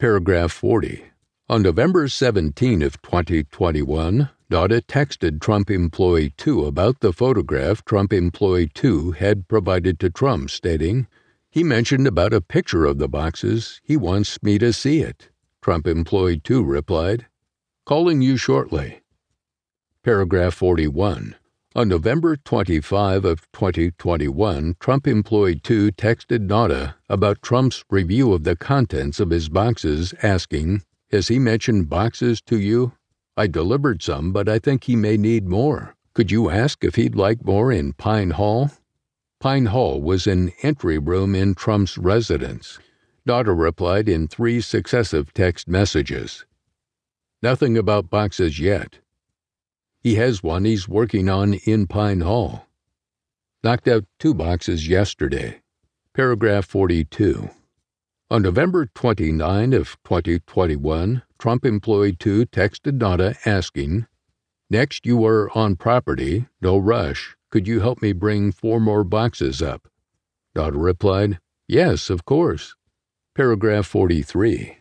[0.00, 1.04] Paragraph 40.
[1.50, 8.70] On November 17 of 2021, Nauta texted Trump Employee 2 about the photograph Trump Employee
[8.72, 11.06] 2 had provided to Trump, stating,
[11.50, 13.82] He mentioned about a picture of the boxes.
[13.84, 15.28] He wants me to see it.
[15.60, 17.26] Trump Employee 2 replied,
[17.84, 19.02] Calling you shortly.
[20.02, 21.36] Paragraph 41.
[21.76, 28.56] On November 25 of 2021, Trump Employee 2 texted Nauta about Trump's review of the
[28.56, 32.94] contents of his boxes, asking, Has he mentioned boxes to you?
[33.36, 35.94] I delivered some, but I think he may need more.
[36.12, 38.72] Could you ask if he'd like more in Pine Hall?
[39.38, 42.80] Pine Hall was an entry room in Trump's residence.
[43.24, 46.44] Nauta replied in three successive text messages.
[47.44, 48.98] Nothing about boxes yet.
[50.02, 52.66] He has one he's working on in Pine Hall.
[53.62, 55.60] Knocked out two boxes yesterday.
[56.14, 57.50] Paragraph 42.
[58.30, 64.06] On November 29 of 2021, Trump Employee 2 texted Nauta asking,
[64.70, 67.36] Next you are on property, no rush.
[67.50, 69.86] Could you help me bring four more boxes up?
[70.56, 72.74] Nauta replied, Yes, of course.
[73.34, 74.78] Paragraph 43.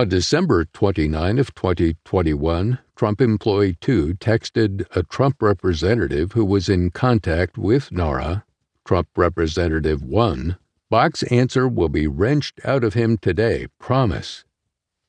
[0.00, 6.90] On December 29 of 2021, Trump Employee 2 texted a Trump representative who was in
[6.90, 8.46] contact with NARA,
[8.86, 10.56] Trump Representative 1,
[10.88, 14.46] Box answer will be wrenched out of him today, promise.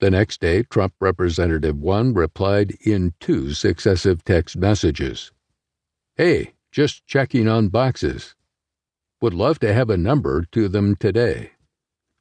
[0.02, 5.32] The next day, Trump Representative 1 replied in two successive text messages
[6.18, 8.36] Hey, just checking on boxes.
[9.22, 11.52] Would love to have a number to them today.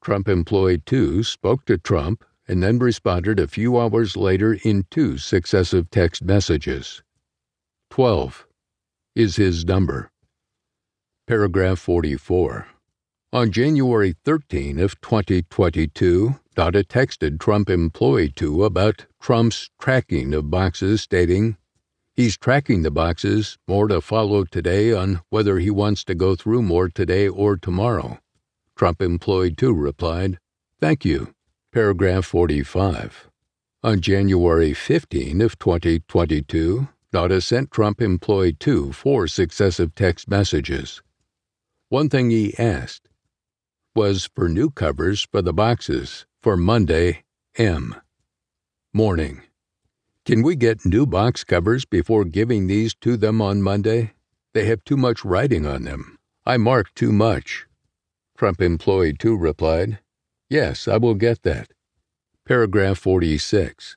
[0.05, 5.17] Trump Employee 2 spoke to Trump and then responded a few hours later in two
[5.17, 7.01] successive text messages.
[7.91, 8.45] 12
[9.15, 10.11] is his number.
[11.29, 12.67] Paragraph 44.
[13.33, 21.03] On January 13 of 2022, Nauta texted Trump Employee 2 about Trump's tracking of boxes,
[21.03, 21.57] stating,
[22.17, 26.63] He's tracking the boxes, more to follow today on whether he wants to go through
[26.63, 28.19] more today or tomorrow.
[28.75, 30.41] Trump Employee 2 replied,
[30.81, 31.33] Thank you.
[31.73, 33.31] Paragraph 45.
[33.85, 41.01] On January 15 of 2022, Nauta sent Trump Employee 2 four successive text messages.
[41.89, 43.09] One thing he asked
[43.95, 47.23] was for new covers for the boxes for Monday
[47.55, 47.95] M.
[48.93, 49.43] Morning.
[50.25, 54.15] Can we get new box covers before giving these to them on Monday?
[54.55, 56.19] They have too much writing on them.
[56.45, 57.69] I mark too much.
[58.37, 60.01] Trump Employee 2 replied,
[60.51, 61.71] Yes, I will get that.
[62.45, 63.97] Paragraph 46.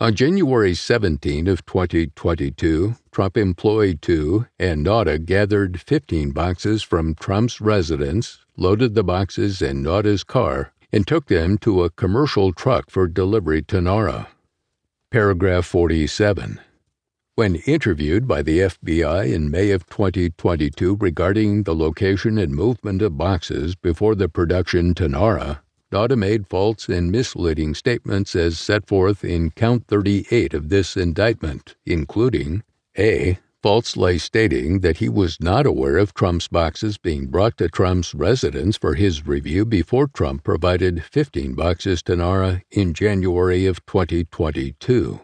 [0.00, 7.60] On January 17 of 2022, Trump Employee 2 and Nauta gathered 15 boxes from Trump's
[7.60, 13.08] residence, loaded the boxes in Nauta's car, and took them to a commercial truck for
[13.08, 14.28] delivery to NARA.
[15.10, 16.60] Paragraph 47.
[17.34, 23.18] When interviewed by the FBI in May of 2022 regarding the location and movement of
[23.18, 25.63] boxes before the production to NARA,
[25.94, 31.76] Nauta made false and misleading statements as set forth in Count 38 of this indictment,
[31.86, 32.64] including
[32.98, 38.12] A falsely stating that he was not aware of Trump's boxes being brought to Trump's
[38.12, 45.20] residence for his review before Trump provided 15 boxes to NARA in January of 2022.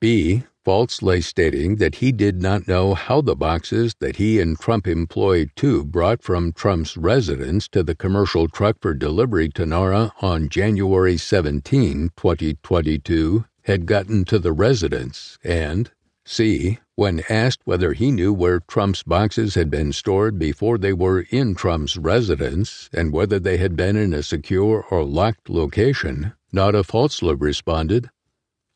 [0.00, 0.42] B.
[0.70, 5.50] Falsely stating that he did not know how the boxes that he and Trump Employee
[5.56, 11.16] 2 brought from Trump's residence to the commercial truck for delivery to NARA on January
[11.16, 15.90] 17, 2022, had gotten to the residence, and
[16.24, 16.78] C.
[16.94, 21.56] When asked whether he knew where Trump's boxes had been stored before they were in
[21.56, 27.34] Trump's residence and whether they had been in a secure or locked location, Nauta falsely
[27.34, 28.08] responded,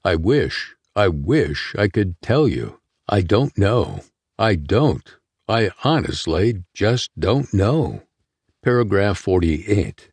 [0.05, 2.79] I wish, I wish I could tell you.
[3.09, 4.01] I don't know.
[4.39, 5.17] I don't.
[5.49, 8.03] I honestly just don't know.
[8.63, 10.13] Paragraph 48.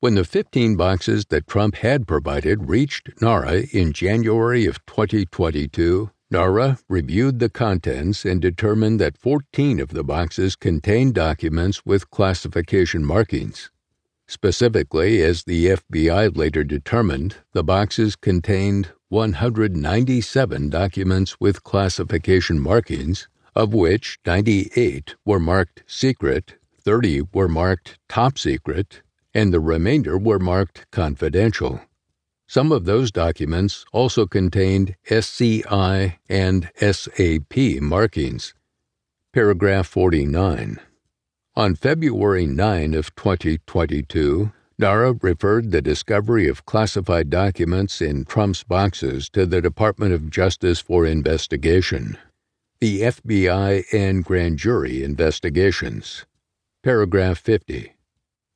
[0.00, 6.78] When the 15 boxes that Trump had provided reached NARA in January of 2022, NARA
[6.88, 13.70] reviewed the contents and determined that 14 of the boxes contained documents with classification markings.
[14.26, 23.74] Specifically, as the FBI later determined, the boxes contained 197 documents with classification markings, of
[23.74, 29.02] which 98 were marked secret, 30 were marked top secret,
[29.34, 31.80] and the remainder were marked confidential.
[32.46, 38.54] Some of those documents also contained SCI and SAP markings.
[39.32, 40.78] Paragraph 49.
[41.56, 49.28] On February 9 of 2022, NARA referred the discovery of classified documents in Trump's boxes
[49.28, 52.16] to the Department of Justice for investigation.
[52.80, 56.24] The FBI and grand jury investigations.
[56.82, 57.92] Paragraph 50.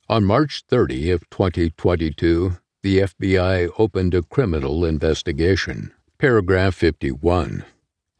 [0.08, 5.92] On March 30 of 2022, the FBI opened a criminal investigation.
[6.16, 7.66] Paragraph 51.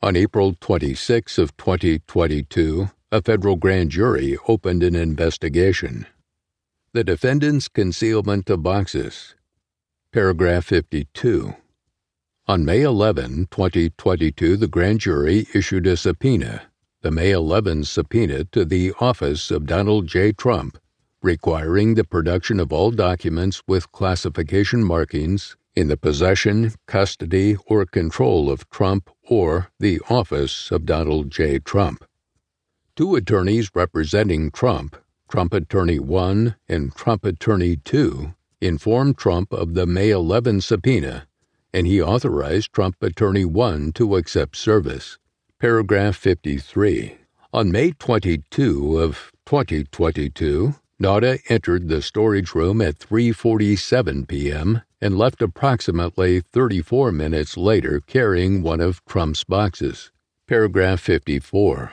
[0.02, 6.06] On April 26 of 2022, a federal grand jury opened an investigation.
[6.94, 9.34] The defendant's concealment of boxes.
[10.12, 11.56] Paragraph 52.
[12.46, 16.62] On May 11, 2022, the grand jury issued a subpoena,
[17.02, 20.30] the May 11 subpoena to the office of Donald J.
[20.30, 20.78] Trump
[21.20, 28.48] requiring the production of all documents with classification markings in the possession, custody, or control
[28.48, 31.58] of Trump or the office of Donald J.
[31.58, 32.04] Trump.
[32.94, 34.96] Two attorneys representing Trump,
[35.28, 41.26] Trump Attorney 1 and Trump Attorney 2, informed Trump of the May 11 subpoena,
[41.72, 45.18] and he authorized Trump Attorney 1 to accept service.
[45.58, 47.16] Paragraph 53.
[47.52, 54.82] On May 22 of 2022, Nauta entered the storage room at 3:47 p.m.
[55.00, 60.12] and left approximately 34 minutes later carrying one of Trump's boxes.
[60.46, 61.92] Paragraph 54.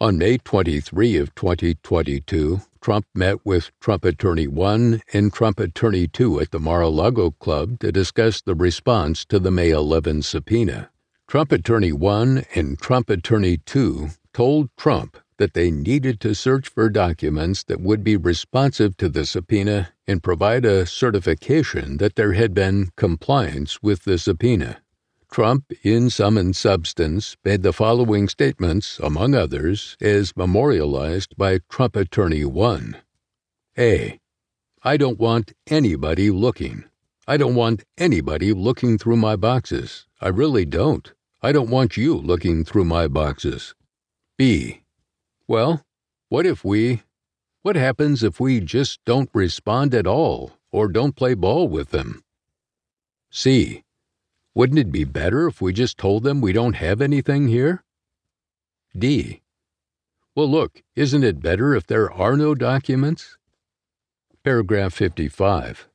[0.00, 6.40] On May 23 of 2022, Trump met with Trump Attorney 1 and Trump Attorney 2
[6.40, 10.90] at the Mar a Lago Club to discuss the response to the May 11 subpoena.
[11.28, 16.88] Trump Attorney 1 and Trump Attorney 2 told Trump that they needed to search for
[16.88, 22.52] documents that would be responsive to the subpoena and provide a certification that there had
[22.52, 24.82] been compliance with the subpoena.
[25.34, 31.96] Trump, in sum and substance, made the following statements, among others, as memorialized by Trump
[31.96, 32.98] Attorney 1.
[33.76, 34.20] A.
[34.84, 36.84] I don't want anybody looking.
[37.26, 40.06] I don't want anybody looking through my boxes.
[40.20, 41.12] I really don't.
[41.42, 43.74] I don't want you looking through my boxes.
[44.38, 44.84] B.
[45.48, 45.84] Well,
[46.28, 47.02] what if we.
[47.62, 52.22] What happens if we just don't respond at all or don't play ball with them?
[53.30, 53.82] C.
[54.56, 57.82] Wouldn't it be better if we just told them we don't have anything here?
[58.96, 59.42] D.
[60.36, 63.36] Well, look, isn't it better if there are no documents?
[64.44, 65.88] Paragraph 55.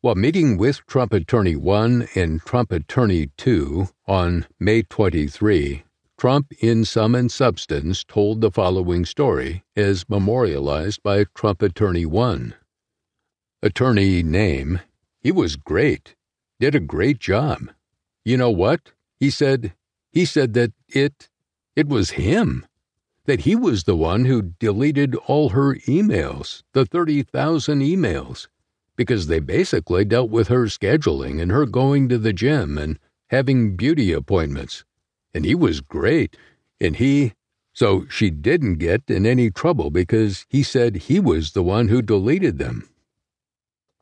[0.00, 5.84] While meeting with Trump Attorney 1 and Trump Attorney 2 on May 23,
[6.18, 12.54] Trump, in sum and substance, told the following story as memorialized by Trump Attorney 1.
[13.62, 14.80] Attorney name,
[15.20, 16.16] he was great,
[16.58, 17.70] did a great job.
[18.24, 18.92] You know what?
[19.20, 19.74] He said,
[20.12, 21.28] he said that it,
[21.76, 22.66] it was him.
[23.26, 28.48] That he was the one who deleted all her emails, the 30,000 emails,
[28.96, 32.98] because they basically dealt with her scheduling and her going to the gym and
[33.28, 34.84] having beauty appointments.
[35.34, 36.36] And he was great.
[36.80, 37.32] And he,
[37.72, 42.02] so she didn't get in any trouble because he said he was the one who
[42.02, 42.88] deleted them.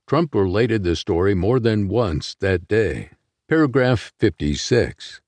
[0.06, 3.10] Trump related the story more than once that day.
[3.53, 5.20] Paragraph 56.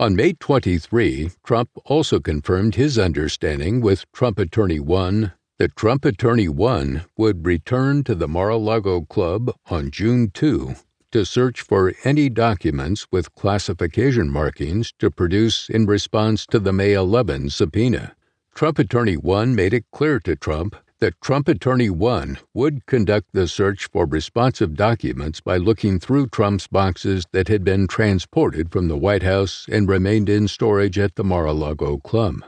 [0.00, 6.48] On May 23, Trump also confirmed his understanding with Trump Attorney 1 that Trump Attorney
[6.48, 10.74] 1 would return to the Mar a Lago Club on June 2
[11.12, 16.94] to search for any documents with classification markings to produce in response to the May
[16.94, 18.16] 11 subpoena.
[18.56, 23.48] Trump Attorney 1 made it clear to Trump that Trump Attorney 1 would conduct the
[23.48, 28.96] search for responsive documents by looking through Trump's boxes that had been transported from the
[28.96, 32.44] White House and remained in storage at the Mar a Lago Club.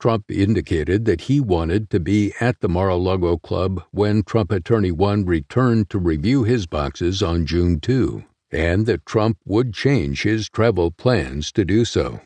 [0.00, 4.50] Trump indicated that he wanted to be at the Mar a Lago Club when Trump
[4.50, 10.24] Attorney 1 returned to review his boxes on June 2, and that Trump would change
[10.24, 12.20] his travel plans to do so.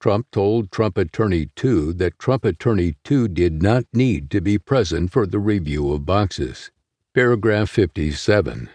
[0.00, 5.10] Trump told Trump Attorney 2 that Trump Attorney 2 did not need to be present
[5.10, 6.70] for the review of boxes.
[7.14, 8.68] Paragraph 57.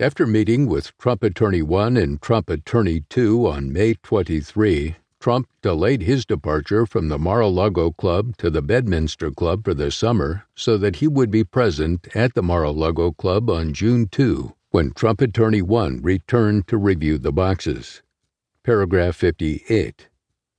[0.00, 6.02] After meeting with Trump Attorney 1 and Trump Attorney 2 on May 23, Trump delayed
[6.02, 10.46] his departure from the Mar a Lago Club to the Bedminster Club for the summer
[10.56, 14.52] so that he would be present at the Mar a Lago Club on June 2
[14.70, 18.02] when Trump Attorney 1 returned to review the boxes.
[18.64, 20.08] Paragraph 58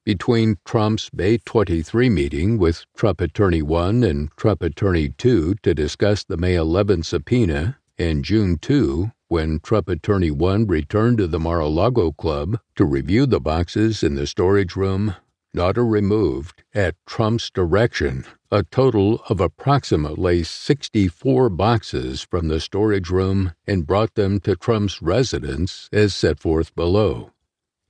[0.08, 6.24] between Trump's May 23 meeting with Trump Attorney 1 and Trump Attorney 2 to discuss
[6.24, 11.60] the May 11 subpoena and June 2 when Trump Attorney 1 returned to the Mar
[11.60, 15.14] a Lago Club to review the boxes in the storage room,
[15.54, 23.52] Nauta removed, at Trump's direction, a total of approximately 64 boxes from the storage room
[23.68, 27.34] and brought them to Trump's residence as set forth below.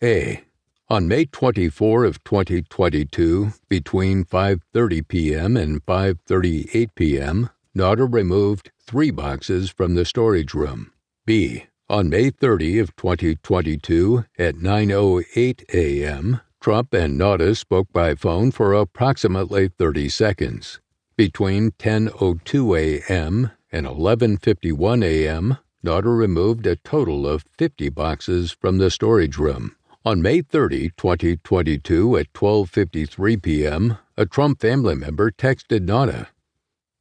[0.02, 0.47] A.
[0.90, 5.58] On May 24 of 2022, between 5:30 p.m.
[5.58, 10.94] and 5:38 p.m., Nauta removed 3 boxes from the storage room.
[11.26, 11.66] B.
[11.90, 18.72] On May 30 of 2022 at 9:08 a.m., Trump and Nauta spoke by phone for
[18.72, 20.80] approximately 30 seconds.
[21.18, 23.52] Between 10:02 a.m.
[23.74, 29.77] and 11:51 a.m., Nauta removed a total of 50 boxes from the storage room.
[30.08, 36.28] On May 30, 2022 at 12:53 p.m., a Trump family member texted Nauta,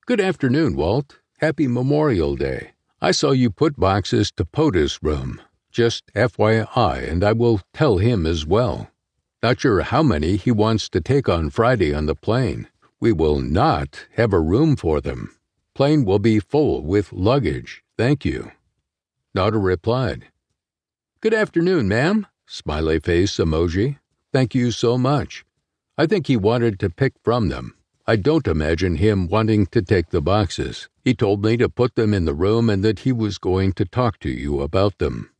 [0.06, 1.20] "Good afternoon, Walt.
[1.38, 2.72] Happy Memorial Day.
[3.00, 5.40] I saw you put boxes to POTUS room.
[5.70, 8.90] Just FYI, and I will tell him as well.
[9.40, 12.66] Not sure how many he wants to take on Friday on the plane.
[12.98, 15.30] We will not have a room for them.
[15.76, 17.84] Plane will be full with luggage.
[17.96, 18.50] Thank you."
[19.32, 20.24] Nauta replied,
[21.20, 22.26] "Good afternoon, ma'am.
[22.46, 23.98] Smiley face emoji.
[24.32, 25.44] Thank you so much.
[25.98, 27.74] I think he wanted to pick from them.
[28.06, 30.88] I don't imagine him wanting to take the boxes.
[31.04, 33.84] He told me to put them in the room and that he was going to
[33.84, 35.30] talk to you about them.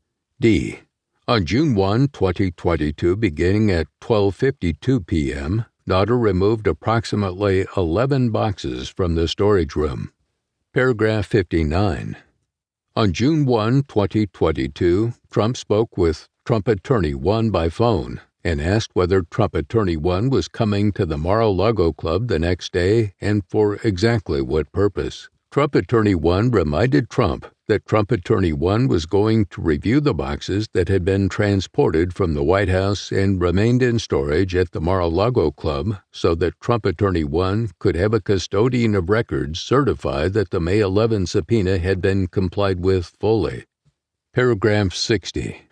[0.40, 0.80] D.
[1.28, 9.28] On June 1, 2022, beginning at 12:52 p.m., Nauta removed approximately 11 boxes from the
[9.28, 10.12] storage room.
[10.74, 12.16] Paragraph 59.
[12.96, 19.22] On June 1, 2022, Trump spoke with Trump Attorney 1 by phone and asked whether
[19.22, 23.42] Trump Attorney 1 was coming to the Mar a Lago Club the next day and
[23.48, 25.28] for exactly what purpose.
[25.50, 30.68] Trump Attorney 1 reminded Trump that Trump Attorney 1 was going to review the boxes
[30.72, 35.00] that had been transported from the White House and remained in storage at the Mar
[35.00, 40.28] a Lago Club so that Trump Attorney 1 could have a custodian of records certify
[40.28, 43.64] that the May 11 subpoena had been complied with fully.
[44.32, 45.65] Paragraph 60.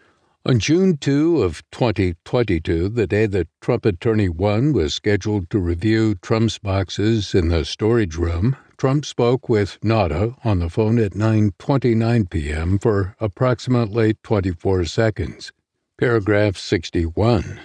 [0.47, 6.17] On June 2 of 2022, the day that Trump Attorney 1 was scheduled to review
[6.17, 12.29] Trump's boxes in the storage room, Trump spoke with Nauta on the phone at 9:29
[12.29, 12.79] p.m.
[12.79, 15.51] for approximately 24 seconds.
[15.99, 17.59] Paragraph 61.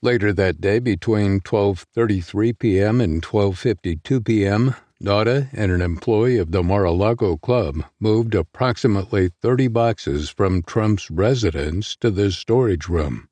[0.00, 3.00] Later that day between 12:33 p.m.
[3.00, 10.30] and 12:52 p.m., Nauta and an employee of the Mar-a-Lago Club moved approximately 30 boxes
[10.30, 13.28] from Trump's residence to the storage room.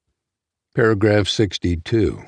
[0.75, 2.23] Paragraph 62.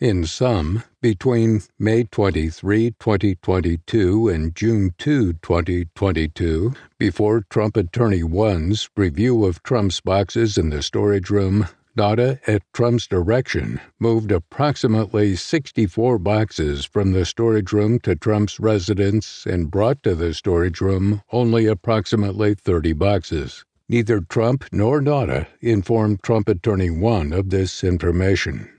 [0.00, 9.44] In sum, between May 23, 2022 and June 2, 2022, before Trump Attorney 1's review
[9.44, 16.84] of Trump's boxes in the storage room, Nauta, at Trump's direction, moved approximately 64 boxes
[16.84, 22.54] from the storage room to Trump's residence and brought to the storage room only approximately
[22.54, 23.64] 30 boxes.
[23.88, 28.70] Neither Trump nor Nauta informed Trump Attorney 1 of this information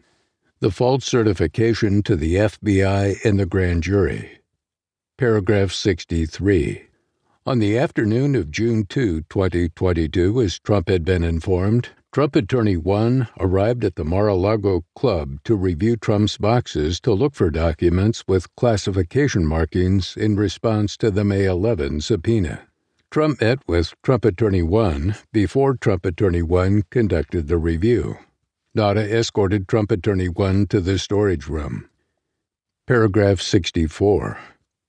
[0.62, 4.38] the false certification to the FBI and the grand jury.
[5.18, 6.84] Paragraph 63.
[7.47, 13.30] On the afternoon of June 2, 2022, as Trump had been informed, Trump Attorney 1
[13.39, 18.26] arrived at the Mar a Lago Club to review Trump's boxes to look for documents
[18.28, 22.68] with classification markings in response to the May 11 subpoena.
[23.12, 28.18] Trump met with Trump Attorney 1 before Trump Attorney 1 conducted the review.
[28.76, 31.89] Nauta escorted Trump Attorney 1 to the storage room.
[32.88, 34.38] Paragraph 64.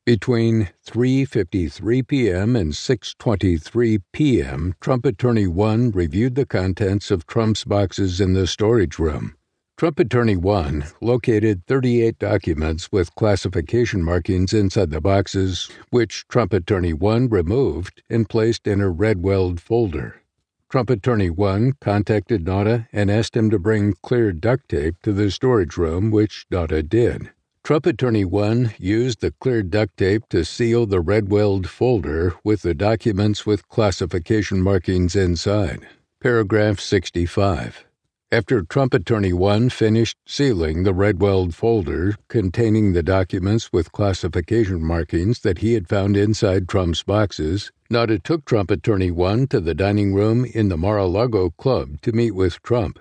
[0.04, 2.56] Between 3:53 p.m.
[2.56, 8.98] and 6:23 p.m., Trump Attorney 1 reviewed the contents of Trump's boxes in the storage
[8.98, 9.36] room.
[9.76, 16.92] Trump Attorney 1 located 38 documents with classification markings inside the boxes, which Trump Attorney
[16.92, 20.20] 1 removed and placed in a red weld folder.
[20.68, 25.30] Trump Attorney 1 contacted Nauta and asked him to bring clear duct tape to the
[25.30, 27.30] storage room, which Nauta did.
[27.64, 32.62] Trump Attorney 1 used the clear duct tape to seal the red weld folder with
[32.62, 35.86] the documents with classification markings inside.
[36.20, 37.84] Paragraph 65.
[38.32, 44.82] After Trump Attorney 1 finished sealing the red weld folder containing the documents with classification
[44.82, 49.74] markings that he had found inside Trump's boxes, Nauta took Trump Attorney 1 to the
[49.74, 52.98] dining room in the Mar a Lago Club to meet with Trump.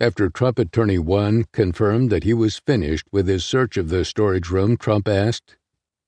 [0.00, 4.48] After Trump Attorney 1 confirmed that he was finished with his search of the storage
[4.48, 5.56] room, Trump asked,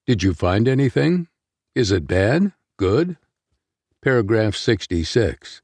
[0.06, 1.26] Did you find anything?
[1.74, 2.52] Is it bad?
[2.76, 3.16] Good?
[4.00, 5.60] Paragraph 66.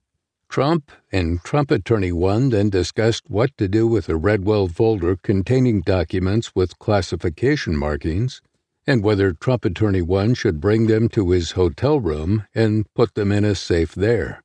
[0.48, 5.82] Trump and Trump Attorney 1 then discussed what to do with a Redweld folder containing
[5.82, 8.42] documents with classification markings
[8.88, 13.30] and whether Trump Attorney 1 should bring them to his hotel room and put them
[13.30, 14.42] in a safe there.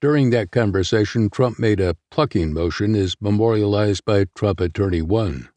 [0.00, 5.48] During that conversation, Trump made a plucking motion as memorialized by Trump Attorney 1.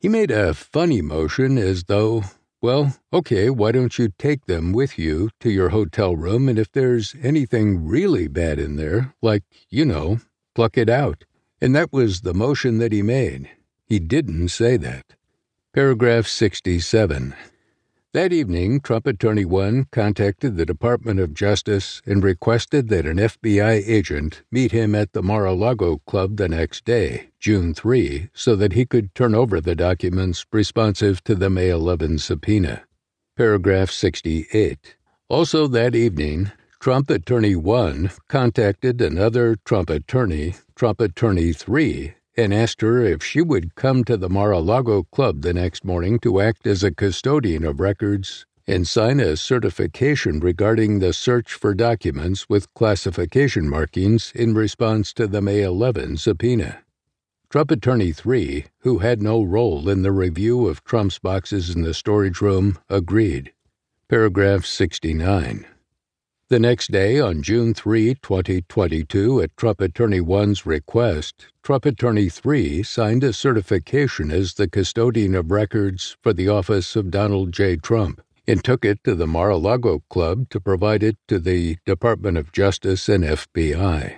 [0.00, 2.24] He made a funny motion as though,
[2.60, 6.72] well, okay, why don't you take them with you to your hotel room, and if
[6.72, 10.18] there's anything really bad in there, like, you know,
[10.56, 11.22] pluck it out.
[11.60, 13.50] And that was the motion that he made.
[13.84, 15.14] He didn't say that.
[15.72, 17.36] Paragraph 67.
[18.16, 23.86] That evening, Trump Attorney 1 contacted the Department of Justice and requested that an FBI
[23.86, 28.56] agent meet him at the Mar a Lago Club the next day, June 3, so
[28.56, 32.84] that he could turn over the documents responsive to the May 11 subpoena.
[33.36, 34.96] Paragraph 68.
[35.28, 42.80] Also that evening, Trump Attorney 1 contacted another Trump attorney, Trump Attorney 3, and asked
[42.80, 46.40] her if she would come to the Mar a Lago Club the next morning to
[46.40, 52.48] act as a custodian of records and sign a certification regarding the search for documents
[52.48, 56.82] with classification markings in response to the May 11 subpoena.
[57.48, 61.94] Trump Attorney 3, who had no role in the review of Trump's boxes in the
[61.94, 63.52] storage room, agreed.
[64.08, 65.64] Paragraph 69.
[66.48, 72.84] The next day, on June 3, 2022, at Trump Attorney 1's request, Trump Attorney 3
[72.84, 77.74] signed a certification as the custodian of records for the office of Donald J.
[77.74, 81.78] Trump and took it to the Mar a Lago Club to provide it to the
[81.84, 84.14] Department of Justice and FBI.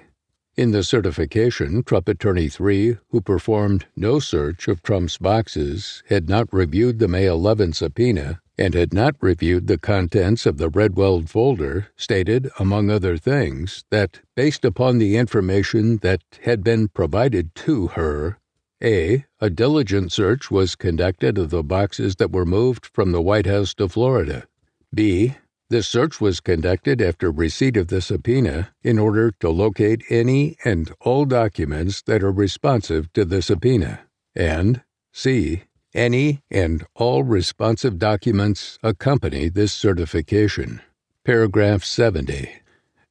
[0.55, 6.53] In the certification, Trump Attorney 3, who performed no search of Trump's boxes, had not
[6.53, 11.89] reviewed the May 11 subpoena and had not reviewed the contents of the Redweld folder,
[11.97, 18.39] stated, among other things, that based upon the information that had been provided to her,
[18.83, 19.25] a.
[19.41, 23.75] A diligent search was conducted of the boxes that were moved from the White House
[23.75, 24.47] to Florida.
[24.95, 25.37] B.
[25.71, 30.91] This search was conducted after receipt of the subpoena in order to locate any and
[31.01, 34.01] all documents that are responsive to the subpoena.
[34.35, 34.83] And
[35.13, 35.63] C
[35.99, 40.81] any and all responsive documents accompany this certification.
[41.25, 42.49] Paragraph 70.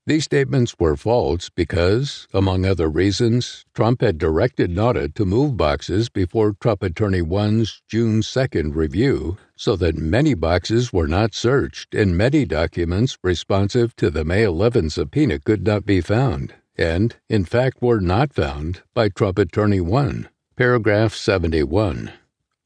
[0.06, 6.08] These statements were false because, among other reasons, Trump had directed NAUTA to move boxes
[6.08, 12.18] before Trump Attorney 1's June 2nd review, so that many boxes were not searched and
[12.18, 17.82] many documents responsive to the May 11 subpoena could not be found, and, in fact,
[17.82, 20.30] were not found by Trump Attorney 1.
[20.56, 22.14] Paragraph 71.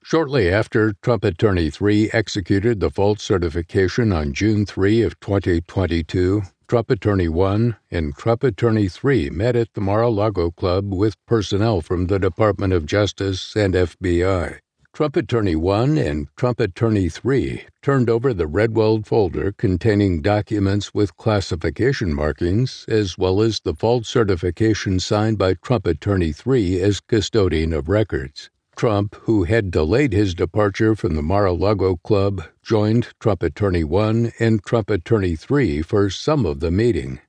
[0.03, 6.89] Shortly after Trump Attorney 3 executed the false certification on June 3 of 2022, Trump
[6.89, 12.17] Attorney 1 and Trump Attorney 3 met at the Mar-a-Lago Club with personnel from the
[12.17, 14.57] Department of Justice and FBI.
[14.91, 21.15] Trump Attorney 1 and Trump Attorney 3 turned over the Redweld folder containing documents with
[21.15, 27.71] classification markings, as well as the false certification signed by Trump Attorney 3 as custodian
[27.71, 28.49] of records.
[28.75, 33.83] Trump, who had delayed his departure from the Mar a Lago Club, joined Trump Attorney
[33.83, 37.19] 1 and Trump Attorney 3 for some of the meeting.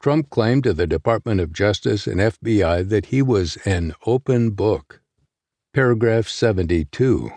[0.00, 5.00] Trump claimed to the Department of Justice and FBI that he was an open book.
[5.74, 7.30] Paragraph 72.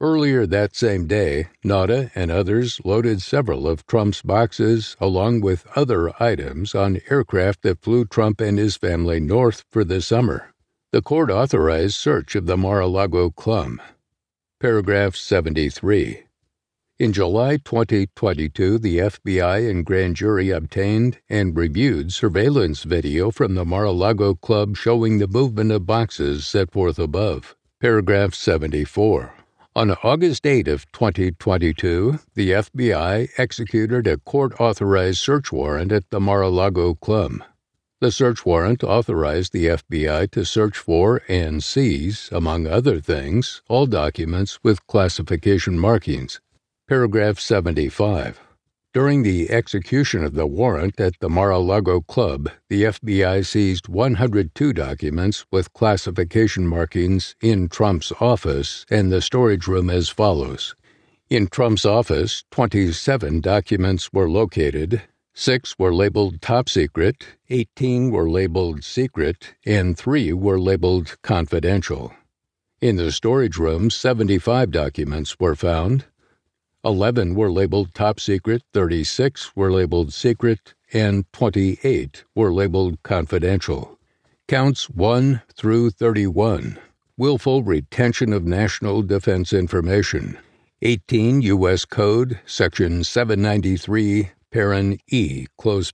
[0.00, 6.10] Earlier that same day, NAUTA and others loaded several of Trump's boxes, along with other
[6.22, 10.53] items, on aircraft that flew Trump and his family north for the summer.
[10.94, 13.80] The court authorized search of the Mar a Lago Club.
[14.60, 16.22] Paragraph 73.
[17.00, 23.64] In July 2022, the FBI and grand jury obtained and reviewed surveillance video from the
[23.64, 27.56] Mar a Lago Club showing the movement of boxes set forth above.
[27.80, 29.34] Paragraph 74.
[29.74, 36.42] On August 8 of 2022, the FBI executed a court-authorized search warrant at the Mar
[36.42, 37.42] a Lago Club.
[38.04, 43.86] The search warrant authorized the FBI to search for and seize, among other things, all
[43.86, 46.38] documents with classification markings.
[46.86, 48.42] Paragraph 75.
[48.92, 53.88] During the execution of the warrant at the Mar a Lago Club, the FBI seized
[53.88, 60.74] 102 documents with classification markings in Trump's office and the storage room as follows.
[61.30, 65.00] In Trump's office, 27 documents were located,
[65.36, 72.12] Six were labeled top secret, 18 were labeled secret, and three were labeled confidential.
[72.80, 76.04] In the storage room, 75 documents were found.
[76.84, 83.98] 11 were labeled top secret, 36 were labeled secret, and 28 were labeled confidential.
[84.46, 86.78] Counts 1 through 31
[87.16, 90.38] willful retention of national defense information.
[90.82, 91.84] 18 U.S.
[91.84, 95.48] Code, Section 793 Paren E.
[95.58, 95.92] Close.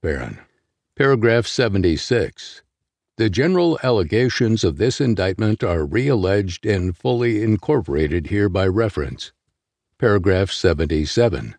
[0.94, 2.62] Paragraph 76.
[3.16, 9.32] The general allegations of this indictment are realleged and fully incorporated here by reference.
[9.96, 11.54] Paragraph 77.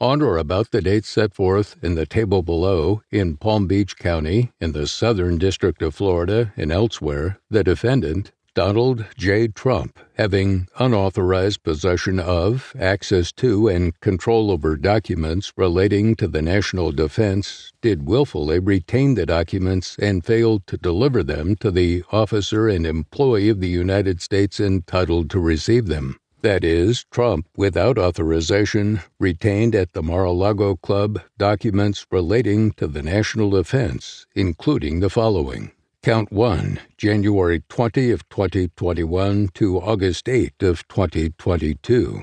[0.00, 4.50] On or about the dates set forth in the table below, in Palm Beach County,
[4.60, 9.46] in the Southern District of Florida, and elsewhere, the defendant, Donald J.
[9.46, 16.90] Trump, having unauthorized possession of, access to, and control over documents relating to the national
[16.90, 22.84] defense, did willfully retain the documents and failed to deliver them to the officer and
[22.84, 26.18] employee of the United States entitled to receive them.
[26.42, 32.88] That is, Trump, without authorization, retained at the Mar a Lago Club documents relating to
[32.88, 35.70] the national defense, including the following
[36.08, 42.22] Count 1, January 20 of 2021 to August 8 of 2022.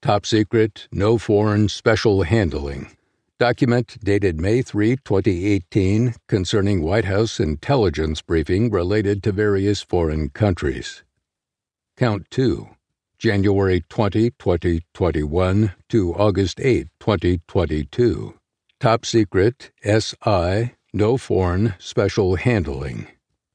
[0.00, 2.96] Top secret, no foreign special handling.
[3.38, 11.04] Document dated May 3, 2018, concerning White House intelligence briefing related to various foreign countries.
[11.98, 12.70] Count 2,
[13.18, 18.34] January 20, 2021 to August 8, 2022
[18.80, 23.08] Top Secret SI No Foreign Special Handling.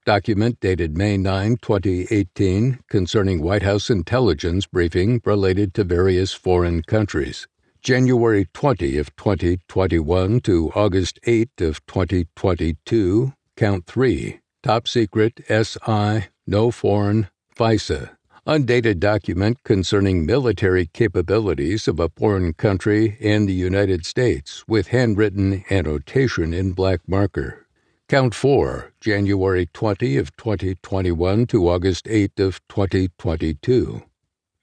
[0.06, 7.48] Document dated May 9, 2018, concerning White House intelligence briefing related to various foreign countries.
[7.82, 14.42] January 20 of 2021 to August 8 of 2022, count 3.
[14.62, 23.18] Top Secret SI No Foreign FISA undated document concerning military capabilities of a foreign country
[23.22, 27.68] and the United States with handwritten annotation in black marker.
[28.08, 34.02] Count 4, January 20 of 2021 to August 8 of 2022.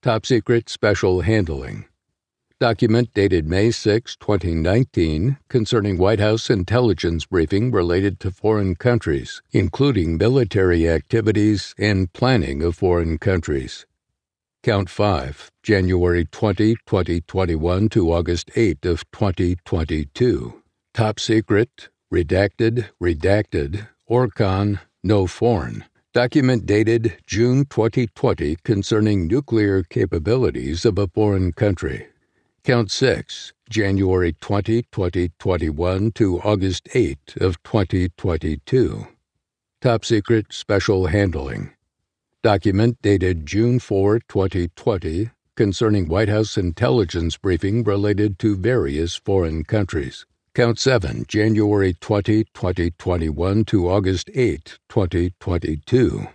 [0.03, 1.87] Top secret special handling.
[2.59, 10.17] Document dated May 6, 2019, concerning White House intelligence briefing related to foreign countries, including
[10.17, 13.85] military activities and planning of foreign countries.
[14.63, 20.63] Count 5, January 20, 2021 to August 8 of 2022.
[20.95, 25.85] Top secret, redacted, redacted, Orcon, no foreign.
[26.15, 32.07] Document dated June 2020 concerning nuclear capabilities of a foreign country.
[32.67, 39.07] Count 6, January 20, 2021 to August 8 of 2022.
[39.81, 41.71] Top Secret Special Handling.
[42.43, 50.27] Document dated June 4, 2020 concerning White House intelligence briefing related to various foreign countries.
[50.53, 56.27] Count 7, January 20, 2021 to August 8, 2022.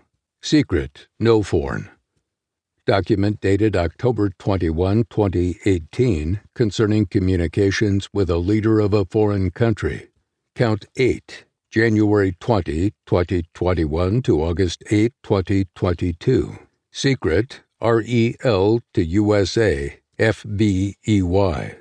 [0.41, 1.89] Secret, no foreign
[2.85, 10.09] document dated October 21, 2018, concerning communications with a leader of a foreign country.
[10.55, 16.57] Count 8, January 20, 2021 to August 8, 2022.
[16.91, 21.75] Secret, REL to USA, FVEY.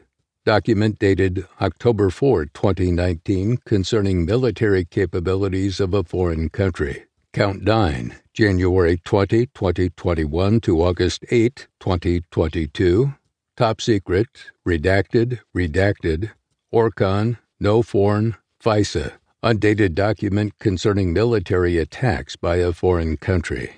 [0.46, 7.04] Document dated October 4, 2019, concerning military capabilities of a foreign country.
[7.32, 13.14] Count 9, January 20, 2021 to August 8, 2022.
[13.56, 14.26] Top Secret,
[14.66, 16.32] Redacted, Redacted,
[16.74, 19.12] Orcon, No Foreign, FISA,
[19.44, 23.74] undated document concerning military attacks by a foreign country.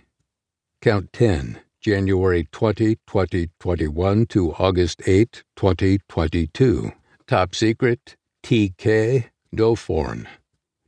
[0.81, 6.91] Count 10, January 20, 2021 to August 8, 2022.
[7.27, 10.27] Top Secret, TK, No Foreign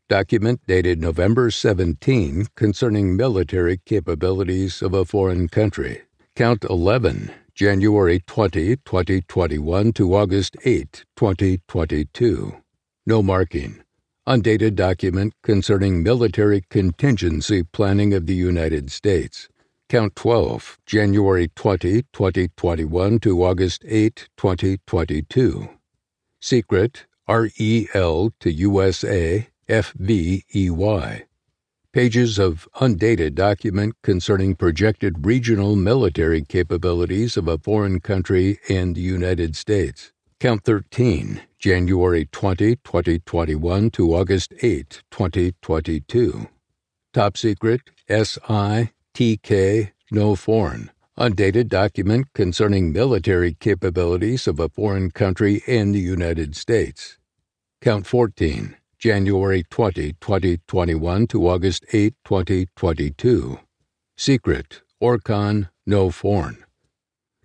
[0.09, 6.03] document dated November 17 concerning military capabilities of a foreign country.
[6.37, 12.55] Count 11, January 20, 2021 to August 8, 2022.
[13.07, 13.83] No marking.
[14.27, 19.49] Undated document concerning military contingency planning of the United States.
[19.89, 25.69] Count 12, January 20, 2021 to August 8, 2022.
[26.41, 31.25] Secret, REL to USA, FVEY.
[31.93, 39.01] Pages of undated document concerning projected regional military capabilities of a foreign country and the
[39.01, 40.13] United States.
[40.41, 46.49] Count 13, January 20, 2021 to August 8, 2022.
[47.15, 50.91] Top Secret, SI, TK, No Foreign.
[51.17, 57.19] Undated document concerning military capabilities of a foreign country and the United States.
[57.81, 63.59] Count 14, January 20, 2021 to August 8, 2022.
[64.17, 66.65] Secret, Orcon, no foreign.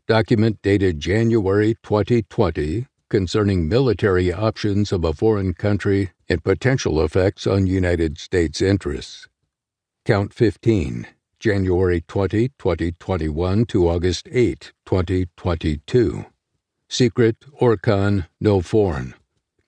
[0.07, 7.65] Document dated January 2020 concerning military options of a foreign country and potential effects on
[7.65, 9.27] United States interests.
[10.05, 11.07] Count 15,
[11.39, 16.25] January 20, 2021 to August 8, 2022.
[16.87, 19.13] Secret, Orcon, no foreign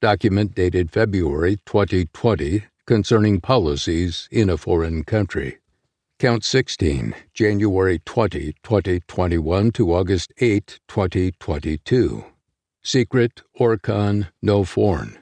[0.02, 5.60] document dated February 2020 concerning policies in a foreign country.
[6.18, 12.26] Count 16, January 20, 2021 to August 8, 2022.
[12.84, 15.20] Secret, Orcon, no foreign.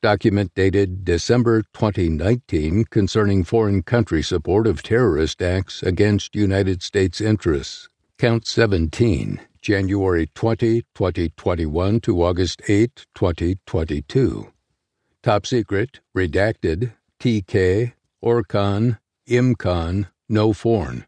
[0.00, 7.90] Document dated December 2019 concerning foreign country support of terrorist acts against United States interests.
[8.18, 14.52] Count 17, January 20, 2021 to August 8, 2022.
[15.22, 21.06] Top Secret, Redacted, TK, Orcon, IMCON, No Foreign.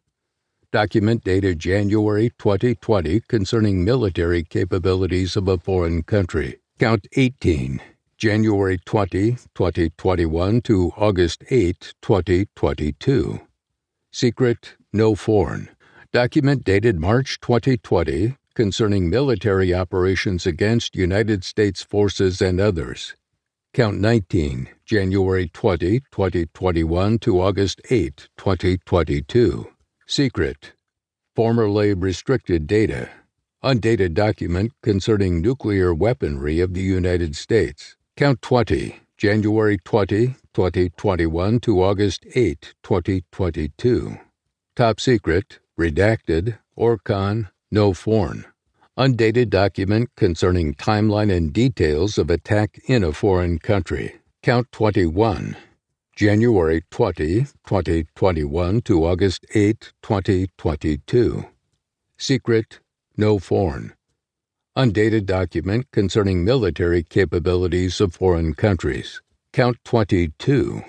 [0.72, 6.58] Document dated January 2020 concerning military capabilities of a foreign country.
[6.78, 7.82] Count 18,
[8.16, 13.38] January 20, 2021 to August 8, 2022.
[14.10, 15.68] Secret, No Foreign.
[16.10, 23.14] Document dated March 2020 concerning military operations against United States forces and others.
[23.74, 29.68] Count 19, January 20, 2021 to August 8, 2022.
[30.06, 30.72] Secret.
[31.34, 33.10] Formerly restricted data.
[33.62, 37.94] Undated document concerning nuclear weaponry of the United States.
[38.16, 44.16] Count 20, January 20, 2021 to August 8, 2022.
[44.74, 48.44] Top secret, redacted, Orcon, no foreign
[48.98, 54.16] undated document concerning timeline and details of attack in a foreign country.
[54.42, 55.54] Count 21.
[56.14, 61.44] January 20, 2021 to August 8, 2022.
[62.16, 62.80] Secret,
[63.18, 63.92] no foreign.
[64.76, 69.20] Undated document concerning military capabilities of foreign countries.
[69.52, 70.82] Count 22.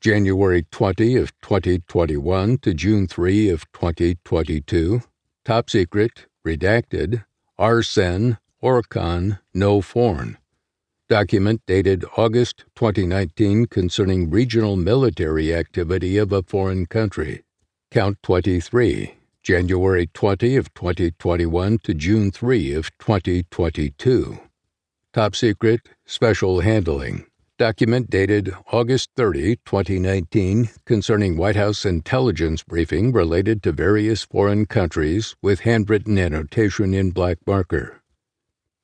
[0.00, 5.00] January 20 of 2021 to June 3 of 2022.
[5.46, 7.24] Top secret, redacted,
[7.56, 10.38] Arsen, Orcon, NOFORN.
[11.08, 17.44] Document dated August 2019 concerning regional military activity of a foreign country.
[17.92, 19.14] Count 23.
[19.44, 24.40] January 20 of 2021 to June 3 of 2022.
[25.12, 27.24] Top secret, special handling.
[27.58, 35.34] Document dated August 30, 2019, concerning White House intelligence briefing related to various foreign countries
[35.40, 38.02] with handwritten annotation in black marker.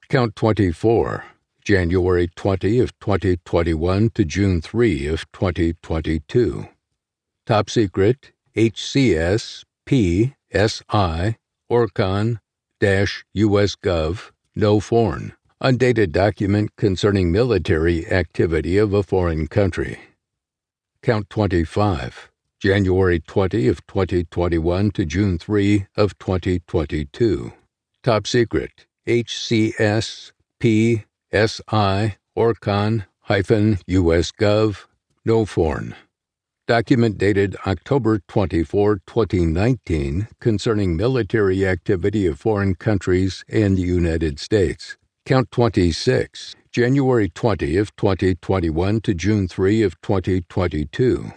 [0.09, 1.23] Count 24,
[1.63, 6.67] January 20 of 2021 to June 3 of 2022.
[7.45, 11.37] Top secret, HCS PSI
[11.71, 12.39] Orcon
[12.81, 15.35] US Gov, NOFORN
[15.65, 19.97] undated document concerning military activity of a foreign country.
[21.05, 27.53] Count 25, January 20 of 2021 to June 3 of 2022.
[28.03, 34.87] Top secret, HCS PSI Orcon hyphen US Gov,
[35.25, 35.95] NOFORN.
[36.67, 44.97] Document dated October 24, 2019, concerning military activity of foreign countries and the United States.
[45.25, 51.31] Count 26, January 20 of 2021 to June 3 of 2022.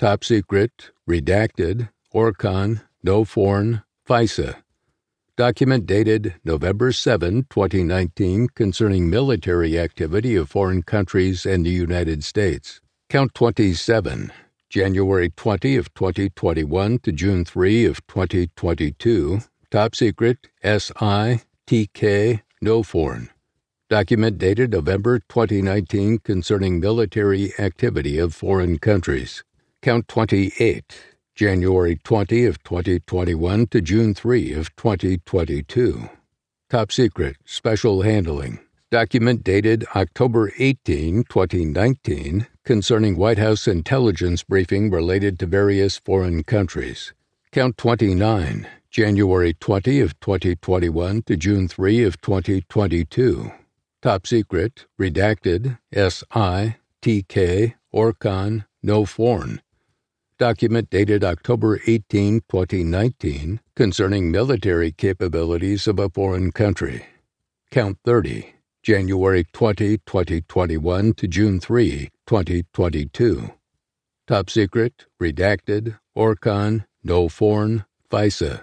[0.00, 4.56] Top secret, redacted, Orcon, NOFORN, FISA.
[5.36, 12.80] Document dated November 7, 2019, concerning military activity of foreign countries and the United States.
[13.08, 14.32] Count 27,
[14.68, 19.38] January 20 of 2021 to June 3 of 2022.
[19.70, 23.30] Top secret, SI, TK, NOFORN.
[23.88, 29.42] Document dated November 2019 concerning military activity of foreign countries.
[29.80, 31.00] Count 28.
[31.34, 36.10] January 20 of 2021 to June 3 of 2022.
[36.68, 38.60] Top secret special handling.
[38.90, 47.14] Document dated October 18, 2019 concerning White House intelligence briefing related to various foreign countries.
[47.52, 48.68] Count 29.
[48.90, 53.52] January 20 of 2021 to June 3 of 2022.
[54.02, 59.60] Top secret, redacted, SI, TK, Orcon, NOFORN.
[60.40, 67.06] Document dated October 18, 2019, concerning military capabilities of a foreign country.
[67.70, 68.54] Count 30.
[68.82, 73.52] January 20, 2021 to June 3, 2022.
[74.26, 78.62] Top secret, redacted, Orcon, NOFORN, FISA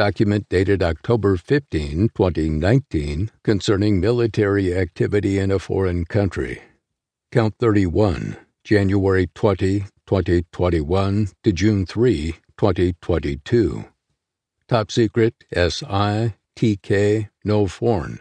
[0.00, 6.58] document dated October 15, 2019, concerning military activity in a foreign country.
[7.30, 13.84] Count 31, January 20, 2021 to June 3, 2022.
[14.66, 18.20] Top secret SI TK NOFORN.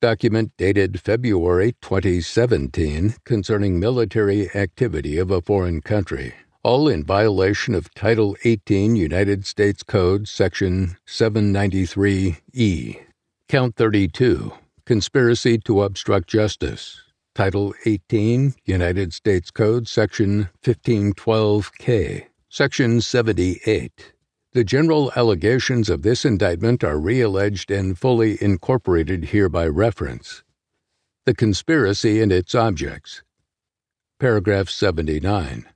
[0.00, 7.92] Document dated February 2017 concerning military activity of a foreign country all in violation of
[7.94, 13.00] Title 18 United States Code, Section 793E.
[13.48, 14.52] Count 32
[14.84, 17.00] Conspiracy to obstruct justice.
[17.34, 22.26] Title 18 United States Code, Section 1512K.
[22.50, 24.12] Section 78.
[24.52, 30.42] The general allegations of this indictment are realleged and fully incorporated here by reference.
[31.24, 33.22] The conspiracy and its objects.
[34.18, 35.66] Paragraph 79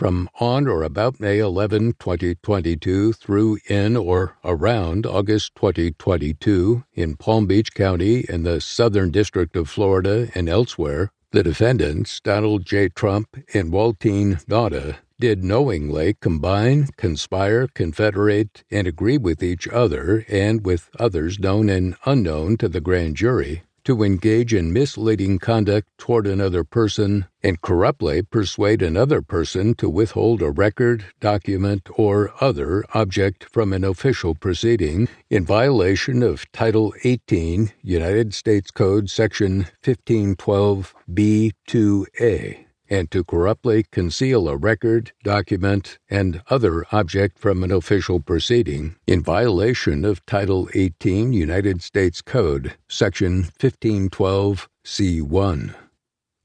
[0.00, 7.46] from on or about May 11, 2022 through in or around August 2022 in Palm
[7.46, 12.88] Beach County in the Southern District of Florida and elsewhere, the defendants, Donald J.
[12.88, 20.64] Trump and Waltine Nauta, did knowingly combine, conspire, confederate, and agree with each other and
[20.64, 26.26] with others known and unknown to the grand jury to engage in misleading conduct toward
[26.26, 33.44] another person and corruptly persuade another person to withhold a record, document, or other object
[33.44, 42.69] from an official proceeding in violation of Title 18 United States Code Section 1512 B2A
[42.90, 49.22] and to corruptly conceal a record, document, and other object from an official proceeding in
[49.22, 55.74] violation of Title 18 United States Code, Section 1512 C1.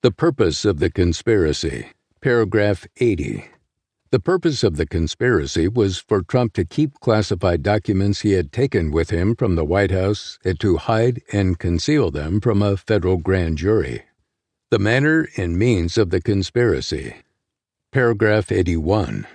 [0.03, 1.87] The purpose of the conspiracy.
[2.21, 3.45] Paragraph 80.
[4.11, 8.91] The purpose of the conspiracy was for Trump to keep classified documents he had taken
[8.91, 13.17] with him from the White House and to hide and conceal them from a federal
[13.17, 14.03] grand jury.
[14.71, 17.17] The manner and means of the conspiracy.
[17.91, 19.27] Paragraph 81.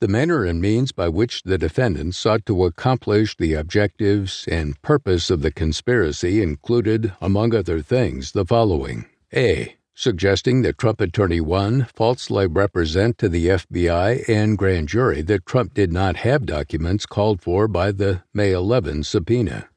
[0.00, 5.30] The manner and means by which the defendants sought to accomplish the objectives and purpose
[5.30, 9.74] of the conspiracy included, among other things, the following A.
[9.94, 15.74] Suggesting that Trump Attorney 1 falsely represent to the FBI and grand jury that Trump
[15.74, 19.68] did not have documents called for by the May 11 subpoena.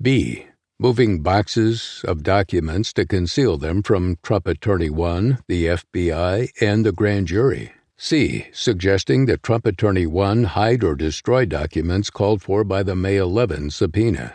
[0.00, 0.46] B
[0.80, 6.92] moving boxes of documents to conceal them from Trump Attorney 1, the FBI, and the
[6.92, 7.72] grand jury.
[7.96, 8.46] C.
[8.52, 13.70] Suggesting that Trump Attorney 1 hide or destroy documents called for by the May 11
[13.70, 14.34] subpoena.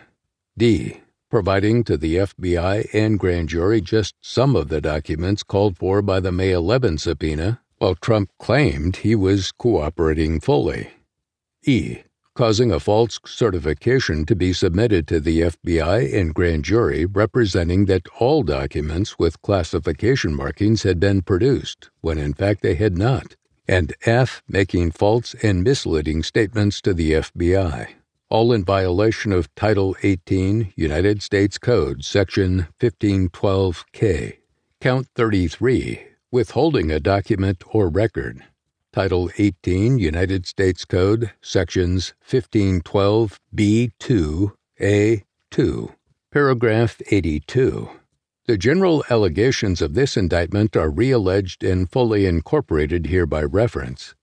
[0.57, 0.99] D.
[1.31, 6.19] Providing to the FBI and grand jury just some of the documents called for by
[6.19, 10.89] the May 11 subpoena, while Trump claimed he was cooperating fully.
[11.65, 11.99] E
[12.35, 18.07] causing a false certification to be submitted to the FBI and grand jury representing that
[18.19, 23.35] all documents with classification markings had been produced, when in fact they had not,
[23.67, 24.41] and F.
[24.47, 27.89] making false and misleading statements to the FBI,
[28.29, 34.37] all in violation of Title 18 United States Code, Section 1512K.
[34.81, 38.43] Count 33 Withholding a document or record.
[38.93, 45.95] Title 18 United States Code, Sections 1512 B2 A2.
[46.31, 47.89] Paragraph 82.
[48.45, 54.13] The general allegations of this indictment are realleged and fully incorporated here by reference.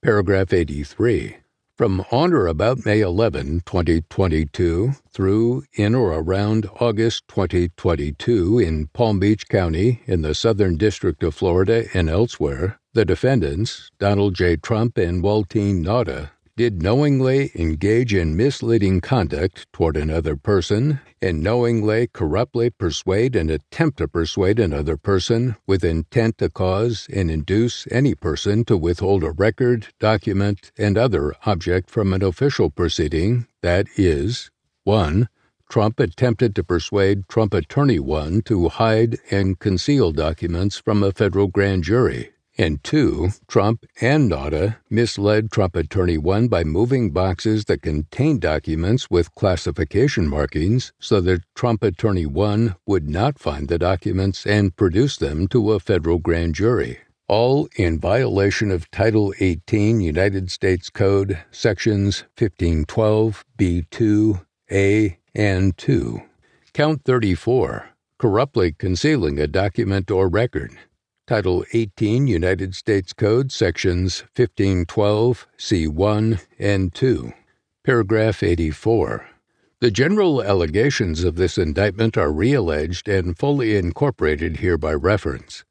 [0.00, 1.38] Paragraph 83.
[1.76, 9.18] From on or about May 11, 2022, through in or around August 2022 in Palm
[9.18, 14.54] Beach County, in the Southern District of Florida, and elsewhere, the defendants, Donald J.
[14.56, 22.06] Trump and Waltine Nauta, did knowingly engage in misleading conduct toward another person and knowingly
[22.06, 28.14] corruptly persuade and attempt to persuade another person with intent to cause and induce any
[28.14, 34.52] person to withhold a record, document, and other object from an official proceeding that is
[34.84, 35.28] 1.
[35.68, 41.48] Trump attempted to persuade Trump Attorney 1 to hide and conceal documents from a federal
[41.48, 47.82] grand jury and two, Trump and Nauta misled Trump Attorney 1 by moving boxes that
[47.82, 54.46] contained documents with classification markings so that Trump Attorney 1 would not find the documents
[54.46, 56.98] and produce them to a federal grand jury.
[57.26, 66.20] All in violation of Title 18 United States Code, Sections 1512, B2, A, and 2.
[66.74, 67.90] Count 34.
[68.18, 70.76] Corruptly concealing a document or record.
[71.26, 77.32] Title 18 United States Code, Sections 1512, C1 and 2.
[77.82, 79.26] Paragraph 84.
[79.80, 85.64] The general allegations of this indictment are realleged and fully incorporated here by reference.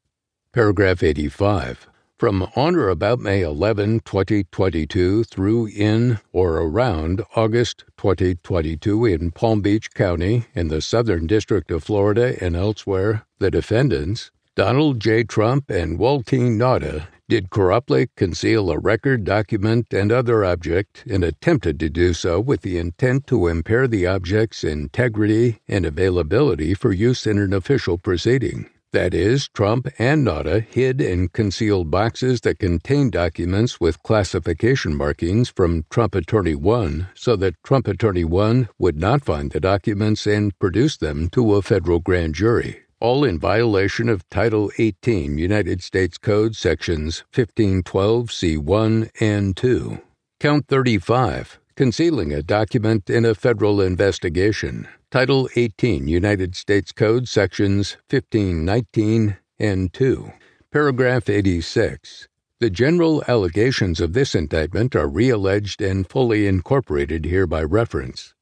[0.50, 1.88] Paragraph 85.
[2.18, 9.60] From on or about May 11, 2022 through in or around August 2022 in Palm
[9.60, 15.24] Beach County in the Southern District of Florida and elsewhere, the defendants, Donald J.
[15.24, 21.80] Trump and Waltine Nauta did corruptly conceal a record, document, and other object and attempted
[21.80, 27.26] to do so with the intent to impair the object's integrity and availability for use
[27.26, 28.70] in an official proceeding.
[28.92, 35.48] That is, Trump and Nauta hid and concealed boxes that contained documents with classification markings
[35.48, 40.56] from Trump Attorney 1 so that Trump Attorney 1 would not find the documents and
[40.60, 46.16] produce them to a federal grand jury all in violation of Title 18 United States
[46.16, 50.00] Code sections 1512 C1 and 2.
[50.40, 54.88] Count 35 Concealing a document in a federal investigation.
[55.10, 60.32] Title 18 United States Code sections 1519 and 2.
[60.72, 62.26] Paragraph 86.
[62.60, 68.32] The general allegations of this indictment are realleged and fully incorporated here by reference.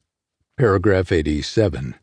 [0.56, 1.96] Paragraph 87.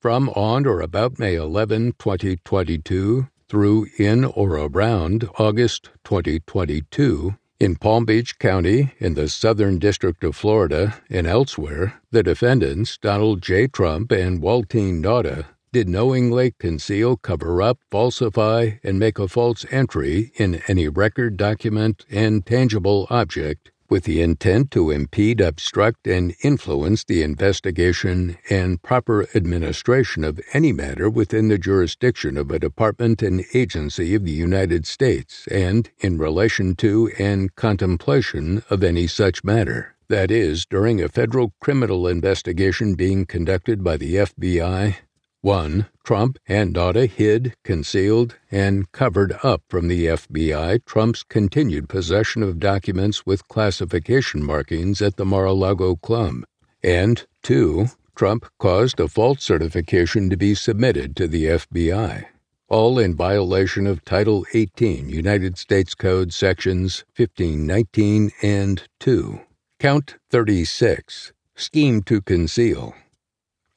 [0.00, 8.06] From on or about May 11, 2022, through in or around August 2022, in Palm
[8.06, 13.66] Beach County, in the Southern District of Florida, and elsewhere, the defendants, Donald J.
[13.66, 20.32] Trump and Waltine Nauta, did knowingly conceal, cover up, falsify, and make a false entry
[20.36, 27.04] in any record, document, and tangible object with the intent to impede, obstruct, and influence
[27.04, 33.44] the investigation and proper administration of any matter within the jurisdiction of a department and
[33.52, 39.94] agency of the United States and in relation to and contemplation of any such matter.
[40.08, 44.96] That is, during a federal criminal investigation being conducted by the FBI,
[45.42, 45.86] 1.
[46.04, 52.58] Trump and Nauta hid, concealed, and covered up from the FBI Trump's continued possession of
[52.58, 56.44] documents with classification markings at the Mar a Lago Club.
[56.82, 57.86] And 2.
[58.14, 62.26] Trump caused a false certification to be submitted to the FBI.
[62.68, 69.40] All in violation of Title 18 United States Code Sections 1519 and 2.
[69.78, 71.32] Count 36.
[71.56, 72.94] Scheme to conceal.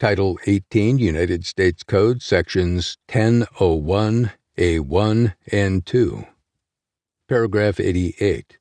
[0.04, 6.26] Title 18 United States Code Sections 1001, A1, and 2.
[7.26, 8.58] Paragraph 88.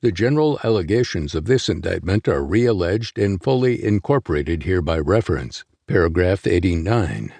[0.00, 5.66] The general allegations of this indictment are realleged and fully incorporated here by reference.
[5.86, 7.34] Paragraph 89.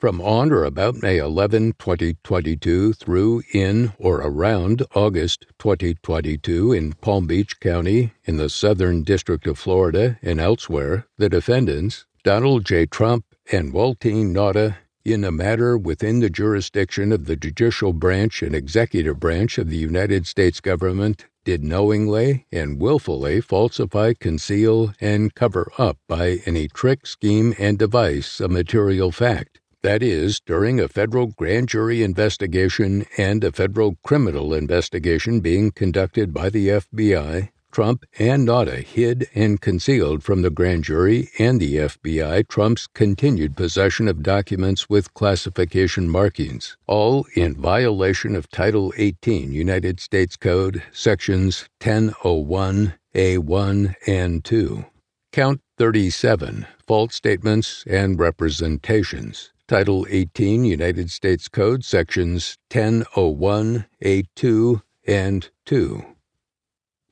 [0.00, 7.28] From on or about May 11, 2022 through in or around August 2022 in Palm
[7.28, 12.84] Beach County, in the Southern District of Florida, and elsewhere, the defendants, Donald J.
[12.84, 14.76] Trump and Waltine Nauta
[15.06, 19.78] in a matter within the jurisdiction of the judicial branch and executive branch of the
[19.78, 27.06] United States government did knowingly and willfully falsify, conceal, and cover up by any trick,
[27.06, 29.58] scheme, and device a material fact.
[29.82, 36.34] That is, during a federal grand jury investigation and a federal criminal investigation being conducted
[36.34, 41.76] by the FBI Trump and Nauta hid and concealed from the grand jury and the
[41.76, 49.52] FBI Trump's continued possession of documents with classification markings, all in violation of Title 18
[49.52, 54.84] United States Code, Sections 1001, A1, and 2.
[55.32, 59.52] Count 37 False Statements and Representations.
[59.68, 66.04] Title 18 United States Code, Sections 1001, A2, and 2.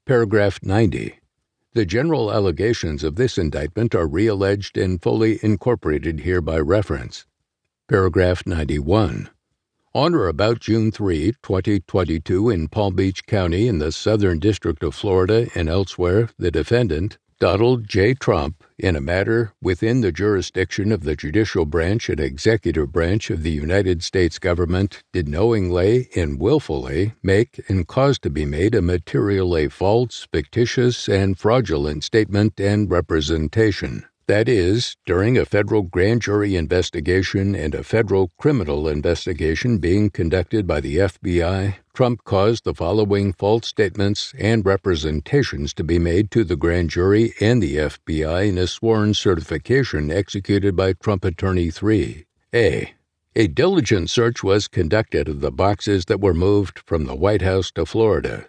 [0.09, 1.21] Paragraph 90.
[1.75, 7.27] The general allegations of this indictment are realleged and fully incorporated here by reference.
[7.91, 9.29] Paragraph 91.
[9.93, 14.95] On or about June 3, 2022, in Palm Beach County in the Southern District of
[14.95, 18.15] Florida and elsewhere, the defendant, Donald J.
[18.15, 23.45] Trump, in a matter within the jurisdiction of the judicial branch and executive branch of
[23.45, 28.83] the United States government, did knowingly and willfully make and cause to be made a
[28.83, 36.55] materially false, fictitious, and fraudulent statement and representation that is, during a federal grand jury
[36.55, 43.33] investigation and a federal criminal investigation being conducted by the FBI, Trump caused the following
[43.33, 48.59] false statements and representations to be made to the grand jury and the FBI in
[48.59, 52.25] a sworn certification executed by Trump Attorney 3.
[52.55, 52.95] A.
[53.35, 57.71] A diligent search was conducted of the boxes that were moved from the White House
[57.73, 58.47] to Florida.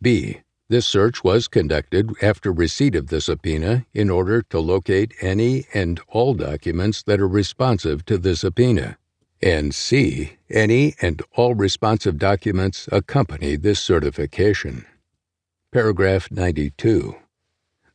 [0.00, 0.40] B.
[0.70, 5.98] This search was conducted after receipt of the subpoena in order to locate any and
[6.08, 8.98] all documents that are responsive to the subpoena.
[9.40, 10.36] And C.
[10.50, 14.84] Any and all responsive documents accompany this certification.
[15.72, 17.16] Paragraph 92.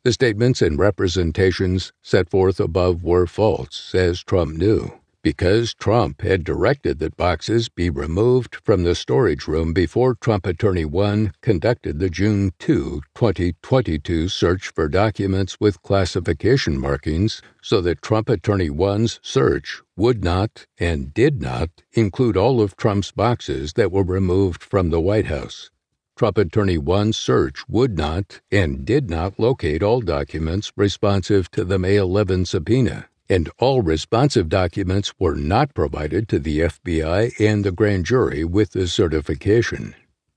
[0.03, 6.43] The statements and representations set forth above were false, as Trump knew because Trump had
[6.43, 12.09] directed that boxes be removed from the storage room before Trump Attorney 1 conducted the
[12.09, 19.81] June 2, 2022 search for documents with classification markings so that Trump Attorney 1's search
[19.95, 24.99] would not and did not include all of Trump's boxes that were removed from the
[24.99, 25.71] White House.
[26.17, 31.79] Trump Attorney 1's search would not and did not locate all documents responsive to the
[31.79, 37.71] May 11 subpoena and all responsive documents were not provided to the FBI and the
[37.71, 39.95] grand jury with the certification.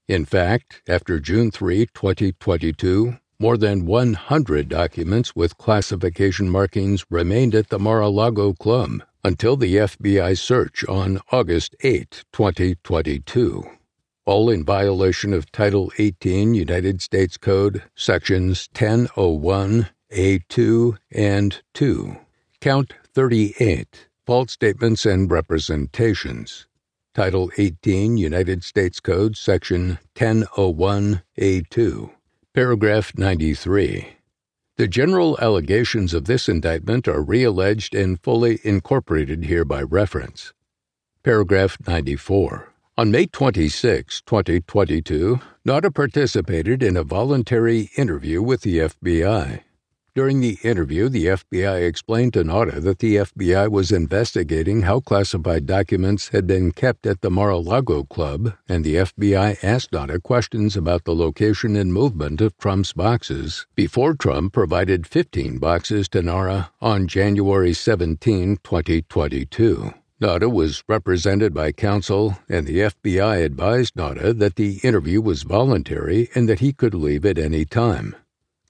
[0.08, 7.68] In fact, after June 3, 2022, more than 100 documents with classification markings remained at
[7.68, 13.62] the Mar a Lago Club until the FBI search on August 8, 2022,
[14.24, 22.16] all in violation of Title 18 United States Code, Sections 1001, A2, and 2.
[22.60, 24.08] Count 38.
[24.26, 26.66] False Statements and Representations.
[27.14, 32.10] Title 18 United States Code, Section 1001A2.
[32.54, 34.08] Paragraph 93.
[34.76, 40.52] The general allegations of this indictment are realleged and fully incorporated here by reference.
[41.22, 42.72] Paragraph 94.
[42.98, 49.60] On May 26, 2022, Nauta participated in a voluntary interview with the FBI.
[50.16, 55.66] During the interview, the FBI explained to Nauta that the FBI was investigating how classified
[55.66, 60.22] documents had been kept at the Mar a Lago Club, and the FBI asked Nauta
[60.22, 66.22] questions about the location and movement of Trump's boxes before Trump provided 15 boxes to
[66.22, 69.92] NARA on January 17, 2022.
[70.22, 76.30] Nauta was represented by counsel, and the FBI advised Nauta that the interview was voluntary
[76.34, 78.16] and that he could leave at any time.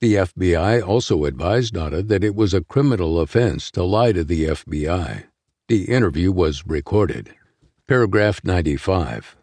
[0.01, 4.45] The FBI also advised Nauta that it was a criminal offense to lie to the
[4.45, 5.25] FBI.
[5.69, 7.35] The interview was recorded.
[7.89, 9.37] Paragraph 95.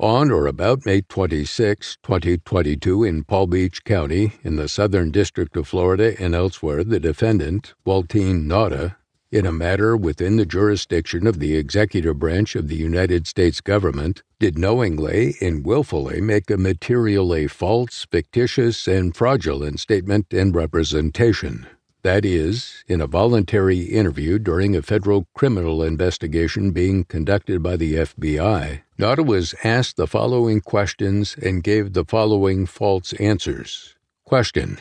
[0.00, 5.68] On or about May 26, 2022, in Palm Beach County, in the Southern District of
[5.68, 8.96] Florida and elsewhere, the defendant, Waltine Nauta,
[9.30, 14.22] in a matter within the jurisdiction of the executive branch of the United States government,
[14.40, 21.66] did knowingly and willfully make a materially false, fictitious, and fraudulent statement and representation.
[22.02, 27.94] That is, in a voluntary interview during a federal criminal investigation being conducted by the
[27.94, 33.96] FBI, Nauta was asked the following questions and gave the following false answers.
[34.24, 34.78] Question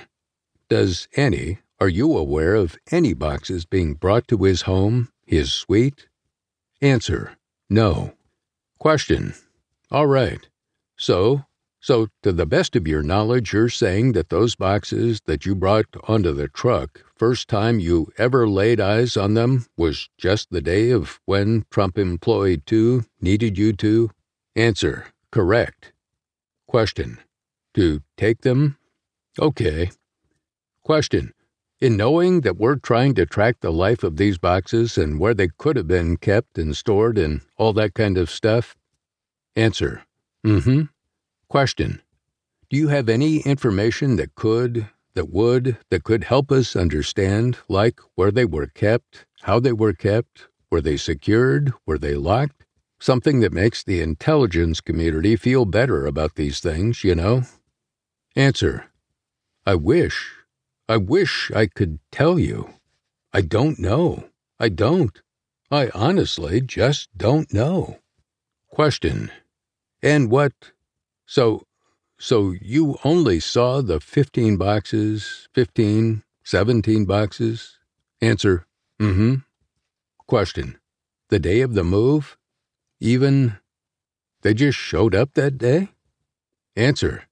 [0.69, 6.07] Does any are you aware of any boxes being brought to his home, his suite?
[6.81, 7.37] Answer:
[7.69, 8.13] No.
[8.79, 9.35] Question:
[9.91, 10.49] All right.
[10.97, 11.43] So,
[11.79, 15.85] so to the best of your knowledge, you're saying that those boxes that you brought
[16.07, 20.89] onto the truck, first time you ever laid eyes on them was just the day
[20.89, 24.09] of when Trump Employee 2 needed you to?
[24.55, 25.93] Answer: Correct.
[26.67, 27.19] Question:
[27.75, 28.77] To take them?
[29.39, 29.91] Okay.
[30.83, 31.33] Question:
[31.79, 35.49] in knowing that we're trying to track the life of these boxes and where they
[35.57, 38.75] could have been kept and stored and all that kind of stuff?
[39.55, 40.03] Answer.
[40.45, 40.81] Mm hmm.
[41.49, 42.01] Question.
[42.69, 47.99] Do you have any information that could, that would, that could help us understand, like
[48.15, 52.65] where they were kept, how they were kept, were they secured, were they locked?
[52.99, 57.43] Something that makes the intelligence community feel better about these things, you know?
[58.35, 58.87] Answer.
[59.65, 60.36] I wish.
[60.89, 62.73] I wish I could tell you.
[63.33, 64.29] I don't know.
[64.59, 65.21] I don't.
[65.69, 67.99] I honestly just don't know.
[68.69, 69.29] Question.
[70.01, 70.53] And what?
[71.25, 71.63] So,
[72.17, 77.77] so you only saw the 15 boxes, 15, 17 boxes?
[78.21, 78.65] Answer.
[78.99, 79.35] Mm hmm.
[80.25, 80.77] Question.
[81.29, 82.37] The day of the move?
[83.01, 83.57] Even.
[84.41, 85.89] They just showed up that day?
[86.77, 87.23] Answer.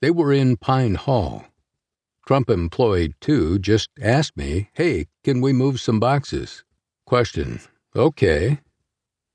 [0.00, 1.46] They were in Pine Hall.
[2.26, 6.64] Trump employee 2 just asked me, Hey, can we move some boxes?
[7.04, 7.60] Question.
[7.96, 8.60] Okay.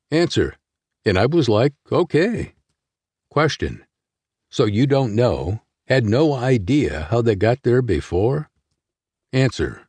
[0.10, 0.56] Answer.
[1.06, 2.54] And I was like, Okay.
[3.30, 3.86] Question.
[4.50, 8.50] So you don't know, had no idea how they got there before?
[9.34, 9.88] Answer.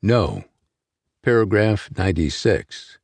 [0.00, 0.44] No.
[1.22, 2.98] Paragraph 96.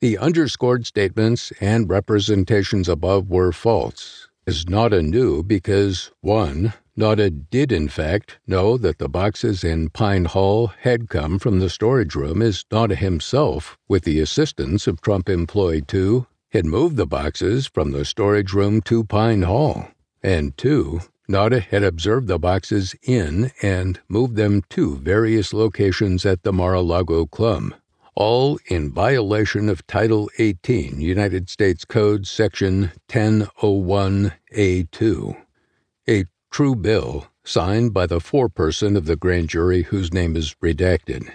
[0.00, 6.72] The underscored statements and representations above were false, is Nauta knew because 1.
[6.96, 11.68] Nauta did, in fact, know that the boxes in Pine Hall had come from the
[11.68, 17.06] storage room as Nauta himself, with the assistance of Trump Employee 2, had moved the
[17.06, 19.88] boxes from the storage room to Pine Hall.
[20.22, 26.44] And two, Nauta had observed the boxes in and moved them to various locations at
[26.44, 27.74] the Mar a Lago Club,
[28.14, 35.40] all in violation of Title 18 United States Code Section 1001A2.
[36.06, 41.28] A true bill signed by the foreperson of the grand jury whose name is redacted.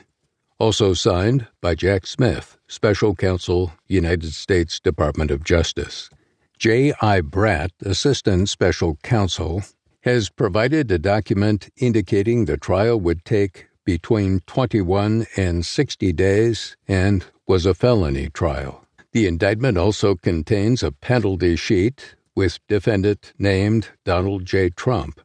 [0.60, 6.10] Also signed by Jack Smith, Special Counsel, United States Department of Justice.
[6.58, 7.20] Jay I.
[7.20, 9.62] Bratt, Assistant Special Counsel,
[10.04, 17.26] has provided a document indicating the trial would take between 21 and 60 days and
[17.46, 18.86] was a felony trial.
[19.12, 24.70] The indictment also contains a penalty sheet with defendant named Donald J.
[24.70, 25.20] Trump.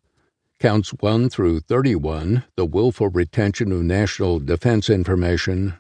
[0.58, 5.74] Counts 1 through 31, the willful retention of national defense information,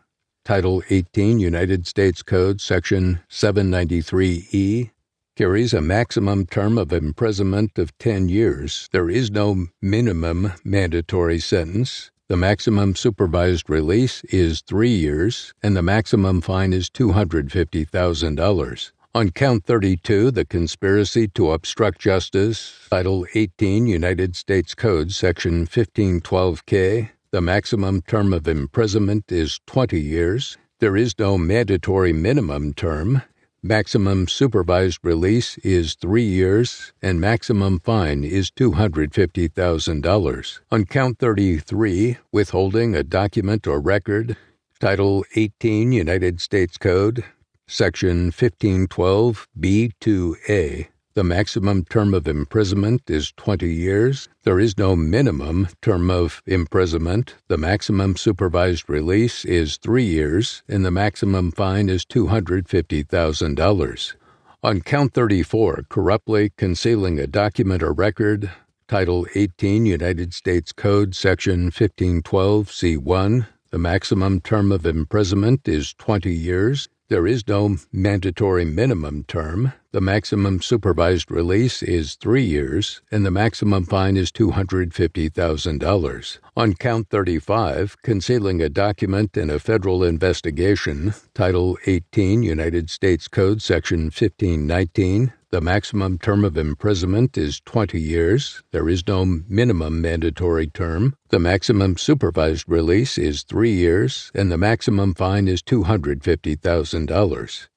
[0.44, 4.92] Title 18 United States Code, Section 793E,
[5.34, 8.88] carries a maximum term of imprisonment of 10 years.
[8.92, 12.12] There is no minimum mandatory sentence.
[12.28, 18.92] The maximum supervised release is three years, and the maximum fine is $250,000.
[19.16, 27.10] On count 32, the conspiracy to obstruct justice, Title 18 United States Code, Section 1512K,
[27.30, 30.58] the maximum term of imprisonment is 20 years.
[30.80, 33.22] There is no mandatory minimum term.
[33.62, 40.60] Maximum supervised release is three years, and maximum fine is $250,000.
[40.72, 44.36] On count 33, withholding a document or record,
[44.80, 47.22] Title 18 United States Code,
[47.66, 50.88] Section 1512 B2A.
[51.14, 54.28] The maximum term of imprisonment is 20 years.
[54.42, 57.36] There is no minimum term of imprisonment.
[57.48, 64.14] The maximum supervised release is three years, and the maximum fine is $250,000.
[64.62, 68.50] On count 34, corruptly concealing a document or record,
[68.88, 76.32] Title 18 United States Code, Section 1512 C1, the maximum term of imprisonment is 20
[76.32, 76.88] years.
[77.14, 79.72] There is no mandatory minimum term.
[79.94, 86.38] The maximum supervised release is three years, and the maximum fine is $250,000.
[86.56, 93.62] On count 35, concealing a document in a federal investigation, Title 18 United States Code,
[93.62, 98.64] Section 1519, the maximum term of imprisonment is 20 years.
[98.72, 101.14] There is no minimum mandatory term.
[101.28, 107.68] The maximum supervised release is three years, and the maximum fine is $250,000.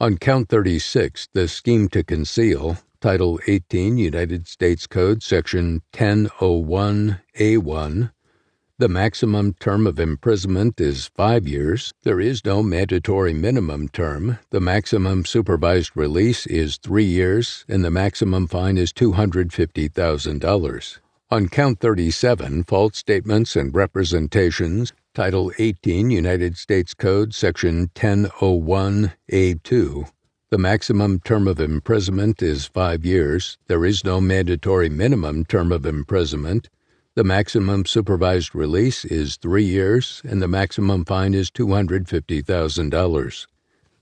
[0.00, 8.12] On count 36, the scheme to conceal, Title 18 United States Code, Section 1001A1,
[8.78, 11.92] the maximum term of imprisonment is five years.
[12.04, 14.38] There is no mandatory minimum term.
[14.50, 20.98] The maximum supervised release is three years, and the maximum fine is $250,000.
[21.30, 30.08] On count 37, false statements and representations, Title 18 United States Code, Section 1001A2.
[30.50, 33.58] The maximum term of imprisonment is five years.
[33.66, 36.68] There is no mandatory minimum term of imprisonment.
[37.16, 43.46] The maximum supervised release is three years, and the maximum fine is $250,000.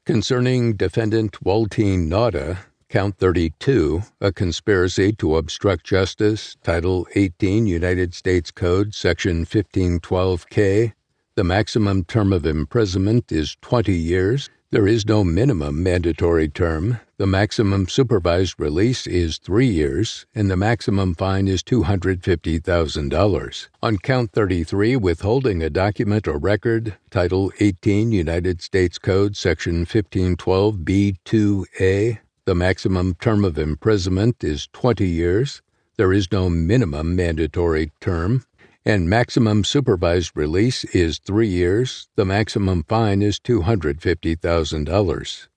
[0.04, 2.58] Concerning defendant Waltine Nauta,
[2.90, 10.92] Count 32, a conspiracy to obstruct justice, Title 18 United States Code, Section 1512K,
[11.36, 14.48] the maximum term of imprisonment is 20 years.
[14.70, 16.98] There is no minimum mandatory term.
[17.18, 23.68] The maximum supervised release is three years, and the maximum fine is $250,000.
[23.82, 32.18] On count 33, withholding a document or record, Title 18 United States Code, Section 1512B2A,
[32.46, 35.60] the maximum term of imprisonment is 20 years.
[35.98, 38.46] There is no minimum mandatory term
[38.86, 42.06] and maximum supervised release is three years.
[42.14, 45.48] The maximum fine is $250,000.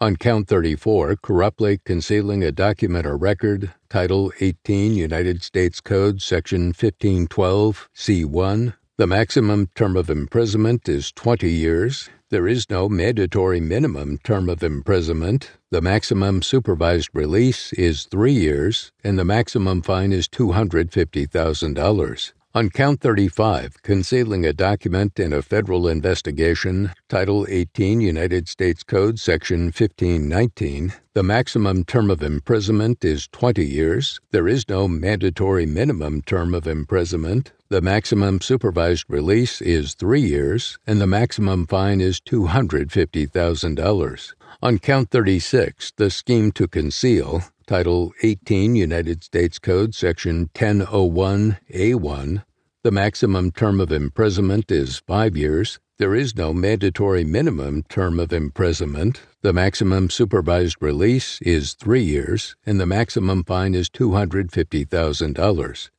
[0.00, 6.68] On count 34, corruptly concealing a document or record, Title 18 United States Code, Section
[6.68, 12.08] 1512, C1, the maximum term of imprisonment is 20 years.
[12.30, 15.50] There is no mandatory minimum term of imprisonment.
[15.70, 22.32] The maximum supervised release is three years, and the maximum fine is $250,000.
[22.52, 29.20] On count 35, concealing a document in a federal investigation, Title 18 United States Code,
[29.20, 34.20] Section 1519, the maximum term of imprisonment is 20 years.
[34.32, 37.52] There is no mandatory minimum term of imprisonment.
[37.68, 44.32] The maximum supervised release is three years, and the maximum fine is $250,000.
[44.60, 52.42] On count 36, the scheme to conceal, Title 18 United States Code, Section 1001A1.
[52.82, 55.78] The maximum term of imprisonment is five years.
[55.96, 59.20] There is no mandatory minimum term of imprisonment.
[59.42, 65.90] The maximum supervised release is three years, and the maximum fine is $250,000.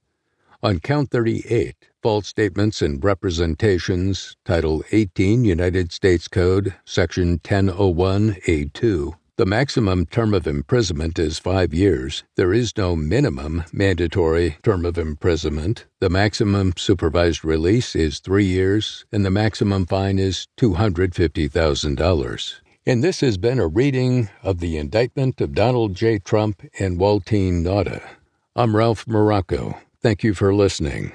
[0.62, 9.14] On count 38, false statements and representations, Title 18 United States Code, Section 1001A2.
[9.42, 12.24] The maximum term of imprisonment is five years.
[12.36, 15.88] There is no minimum mandatory term of imprisonment.
[16.00, 22.54] The maximum supervised release is three years, and the maximum fine is $250,000.
[22.86, 26.20] And this has been a reading of the indictment of Donald J.
[26.20, 28.08] Trump and Waltine Nauta.
[28.56, 29.76] I'm Ralph Morocco.
[30.04, 31.14] Thank you for listening.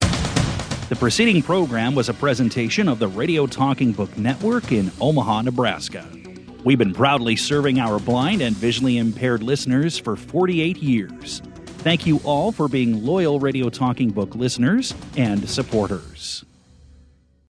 [0.00, 6.06] The preceding program was a presentation of the Radio Talking Book Network in Omaha, Nebraska.
[6.64, 11.42] We've been proudly serving our blind and visually impaired listeners for 48 years.
[11.78, 16.44] Thank you all for being loyal Radio Talking Book listeners and supporters.